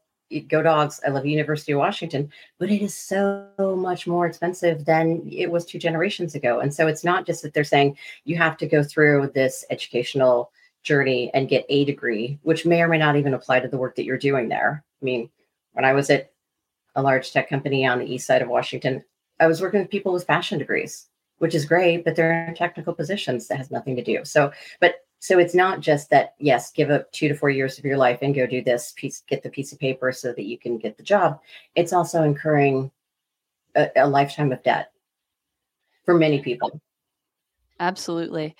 go 0.47 0.61
dogs. 0.61 0.99
I 1.05 1.09
love 1.09 1.25
University 1.25 1.71
of 1.71 1.79
Washington, 1.79 2.31
but 2.59 2.69
it 2.69 2.81
is 2.81 2.93
so 2.93 3.47
much 3.59 4.05
more 4.05 4.27
expensive 4.27 4.85
than 4.85 5.27
it 5.29 5.49
was 5.49 5.65
two 5.65 5.79
generations 5.79 6.35
ago. 6.35 6.59
And 6.59 6.73
so 6.73 6.87
it's 6.87 7.03
not 7.03 7.25
just 7.25 7.41
that 7.41 7.53
they're 7.53 7.63
saying 7.63 7.97
you 8.25 8.37
have 8.37 8.57
to 8.57 8.67
go 8.67 8.83
through 8.83 9.31
this 9.33 9.65
educational 9.69 10.51
journey 10.83 11.31
and 11.33 11.49
get 11.49 11.65
a 11.69 11.85
degree, 11.85 12.39
which 12.43 12.65
may 12.65 12.81
or 12.81 12.87
may 12.87 12.97
not 12.97 13.15
even 13.15 13.33
apply 13.33 13.59
to 13.59 13.67
the 13.67 13.77
work 13.77 13.95
that 13.95 14.05
you're 14.05 14.17
doing 14.17 14.49
there. 14.49 14.83
I 15.01 15.05
mean, 15.05 15.29
when 15.73 15.85
I 15.85 15.93
was 15.93 16.09
at 16.09 16.31
a 16.95 17.01
large 17.01 17.31
tech 17.31 17.49
company 17.49 17.85
on 17.85 17.99
the 17.99 18.11
east 18.11 18.27
side 18.27 18.41
of 18.41 18.49
Washington, 18.49 19.03
I 19.39 19.47
was 19.47 19.61
working 19.61 19.79
with 19.79 19.89
people 19.89 20.13
with 20.13 20.27
fashion 20.27 20.59
degrees, 20.59 21.07
which 21.39 21.55
is 21.55 21.65
great, 21.65 22.03
but 22.05 22.15
they're 22.15 22.47
in 22.47 22.55
technical 22.55 22.93
positions 22.93 23.47
that 23.47 23.57
has 23.57 23.71
nothing 23.71 23.95
to 23.95 24.03
do. 24.03 24.23
So, 24.25 24.51
but 24.79 25.05
so 25.19 25.37
it's 25.37 25.53
not 25.53 25.81
just 25.81 26.09
that 26.09 26.33
yes 26.39 26.71
give 26.71 26.89
up 26.89 27.11
two 27.11 27.27
to 27.27 27.35
four 27.35 27.49
years 27.49 27.77
of 27.77 27.85
your 27.85 27.97
life 27.97 28.19
and 28.21 28.33
go 28.33 28.47
do 28.47 28.63
this 28.63 28.93
piece 28.95 29.23
get 29.27 29.43
the 29.43 29.49
piece 29.49 29.71
of 29.71 29.79
paper 29.79 30.11
so 30.11 30.33
that 30.33 30.45
you 30.45 30.57
can 30.57 30.77
get 30.77 30.97
the 30.97 31.03
job. 31.03 31.39
It's 31.75 31.93
also 31.93 32.23
incurring 32.23 32.89
a, 33.75 33.89
a 33.95 34.07
lifetime 34.07 34.51
of 34.51 34.63
debt 34.63 34.91
for 36.05 36.17
many 36.17 36.41
people. 36.41 36.79
Absolutely. 37.79 38.55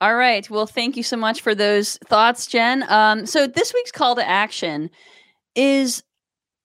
All 0.00 0.14
right. 0.14 0.48
Well 0.48 0.66
thank 0.66 0.96
you 0.96 1.02
so 1.02 1.16
much 1.16 1.40
for 1.40 1.54
those 1.54 1.96
thoughts 2.06 2.46
jen. 2.46 2.84
Um, 2.88 3.26
so 3.26 3.46
this 3.46 3.72
week's 3.72 3.92
call 3.92 4.14
to 4.16 4.28
action 4.28 4.90
is 5.54 6.02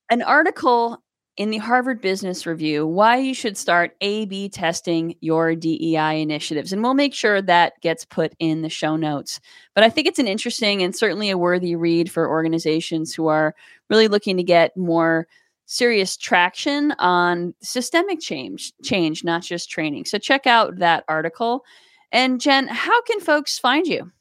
an 0.10 0.22
article 0.22 1.02
in 1.38 1.52
the 1.52 1.58
Harvard 1.58 2.02
Business 2.02 2.46
Review 2.46 2.86
why 2.86 3.18
you 3.18 3.34
should 3.34 3.58
start 3.58 3.96
A 4.02 4.26
B 4.26 4.50
testing 4.50 5.16
your 5.22 5.56
DEI 5.56 6.22
initiatives. 6.22 6.74
And 6.74 6.82
we'll 6.82 6.96
make 6.96 7.14
sure 7.14 7.42
that 7.42 7.80
gets 7.82 8.04
put 8.04 8.34
in 8.40 8.64
the 8.64 8.70
show 8.70 8.96
notes. 8.96 9.40
But 9.76 9.84
I 9.84 9.90
think 9.90 10.08
it's 10.08 10.20
an 10.20 10.28
interesting 10.28 10.82
and 10.82 10.96
certainly 10.96 11.30
a 11.30 11.38
worthy 11.38 11.76
read 11.76 12.12
for 12.12 12.28
organizations 12.28 13.14
who 13.14 13.28
are 13.28 13.56
really 13.90 14.08
looking 14.08 14.36
to 14.38 14.44
get 14.44 14.76
more 14.76 15.28
serious 15.68 16.18
traction 16.18 16.94
on 16.94 17.54
systemic 17.62 18.20
change, 18.20 18.74
change, 18.84 19.24
not 19.24 19.44
just 19.44 19.70
training. 19.70 20.06
So 20.06 20.18
check 20.18 20.48
out 20.48 20.78
that 20.80 21.04
article. 21.08 21.64
And 22.12 22.42
Jen, 22.42 22.68
how 22.68 23.02
can 23.04 23.20
folks 23.20 23.60
find 23.60 23.86
you? 23.86 24.12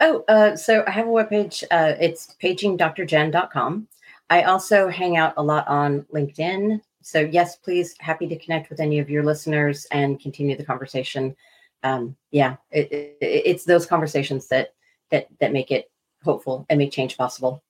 Oh, 0.00 0.24
uh, 0.28 0.56
so 0.56 0.84
I 0.86 0.90
have 0.90 1.06
a 1.06 1.10
webpage. 1.10 1.64
Uh, 1.70 1.94
it's 2.00 2.36
pagingdrjen.com. 2.42 3.88
I 4.30 4.42
also 4.42 4.88
hang 4.88 5.16
out 5.16 5.34
a 5.36 5.42
lot 5.42 5.66
on 5.68 6.02
LinkedIn. 6.14 6.80
So, 7.02 7.20
yes, 7.20 7.56
please, 7.56 7.94
happy 8.00 8.26
to 8.26 8.38
connect 8.38 8.70
with 8.70 8.80
any 8.80 8.98
of 8.98 9.08
your 9.08 9.24
listeners 9.24 9.86
and 9.90 10.20
continue 10.20 10.56
the 10.56 10.64
conversation. 10.64 11.34
Um, 11.82 12.16
yeah, 12.30 12.56
it, 12.70 12.92
it, 12.92 13.16
it's 13.20 13.64
those 13.64 13.86
conversations 13.86 14.48
that 14.48 14.74
that 15.10 15.28
that 15.40 15.52
make 15.52 15.70
it 15.70 15.90
hopeful 16.22 16.66
and 16.68 16.78
make 16.78 16.92
change 16.92 17.16
possible. 17.16 17.62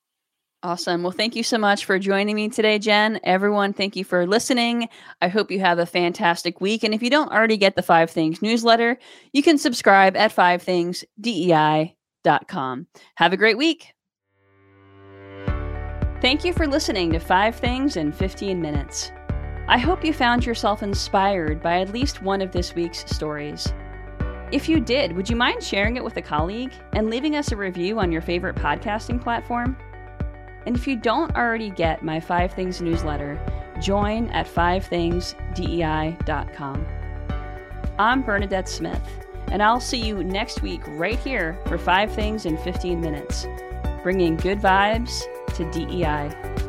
Awesome. 0.64 1.05
Well, 1.05 1.12
thank 1.12 1.37
you 1.37 1.44
so 1.44 1.57
much 1.57 1.85
for 1.85 2.01
joining 2.01 2.35
me 2.35 2.49
today, 2.49 2.81
Jen. 2.81 3.21
Everyone, 3.23 3.73
thank 3.73 3.94
you 3.94 4.03
for 4.03 4.27
listening. 4.27 4.88
I 5.23 5.29
hope 5.29 5.53
you 5.53 5.61
have 5.61 5.79
a 5.79 5.87
fantastic 5.87 6.61
week. 6.61 6.83
And 6.83 6.92
if 6.92 7.01
you 7.01 7.11
don't 7.11 7.31
already 7.31 7.57
get 7.57 7.77
the 7.77 7.83
Five 7.83 8.11
Things 8.11 8.42
newsletter, 8.42 8.99
you 9.33 9.44
can 9.44 9.57
subscribe 9.57 10.16
at 10.16 10.35
fivethingsdei.com. 10.35 12.87
Have 13.14 13.33
a 13.33 13.37
great 13.37 13.57
week. 13.57 13.94
Thank 16.20 16.44
you 16.44 16.52
for 16.52 16.66
listening 16.66 17.12
to 17.12 17.20
Five 17.20 17.54
Things 17.54 17.96
in 17.96 18.11
15 18.11 18.61
Minutes. 18.61 19.12
I 19.68 19.78
hope 19.78 20.04
you 20.04 20.12
found 20.12 20.44
yourself 20.44 20.83
inspired 20.83 21.62
by 21.62 21.81
at 21.81 21.92
least 21.92 22.22
one 22.22 22.42
of 22.42 22.50
this 22.50 22.74
week's 22.74 23.09
stories. 23.09 23.72
If 24.50 24.68
you 24.68 24.81
did, 24.81 25.12
would 25.12 25.31
you 25.31 25.37
mind 25.37 25.62
sharing 25.62 25.94
it 25.94 26.02
with 26.02 26.16
a 26.16 26.22
colleague 26.22 26.72
and 26.92 27.09
leaving 27.09 27.37
us 27.37 27.52
a 27.52 27.57
review 27.57 28.00
on 28.00 28.11
your 28.11 28.20
favorite 28.20 28.57
podcasting 28.57 29.22
platform? 29.22 29.76
And 30.66 30.74
if 30.74 30.88
you 30.88 30.96
don't 30.96 31.37
already 31.37 31.70
get 31.70 32.02
my 32.02 32.18
Five 32.18 32.52
Things 32.52 32.83
newsletter, 32.83 33.38
join 33.81 34.28
at 34.31 34.48
fivethingsdei.com. 34.48 36.87
I'm 37.96 38.22
Bernadette 38.22 38.68
Smith, 38.68 39.09
and 39.52 39.62
I'll 39.62 39.78
see 39.78 40.04
you 40.04 40.24
next 40.24 40.62
week 40.62 40.81
right 40.88 41.20
here 41.20 41.57
for 41.66 41.78
Five 41.78 42.12
Things 42.12 42.44
in 42.44 42.59
15 42.59 43.00
Minutes, 43.00 43.46
bringing 44.02 44.37
good 44.37 44.59
vibes 44.59 45.22
to 45.59 45.64
DEI. 45.73 46.67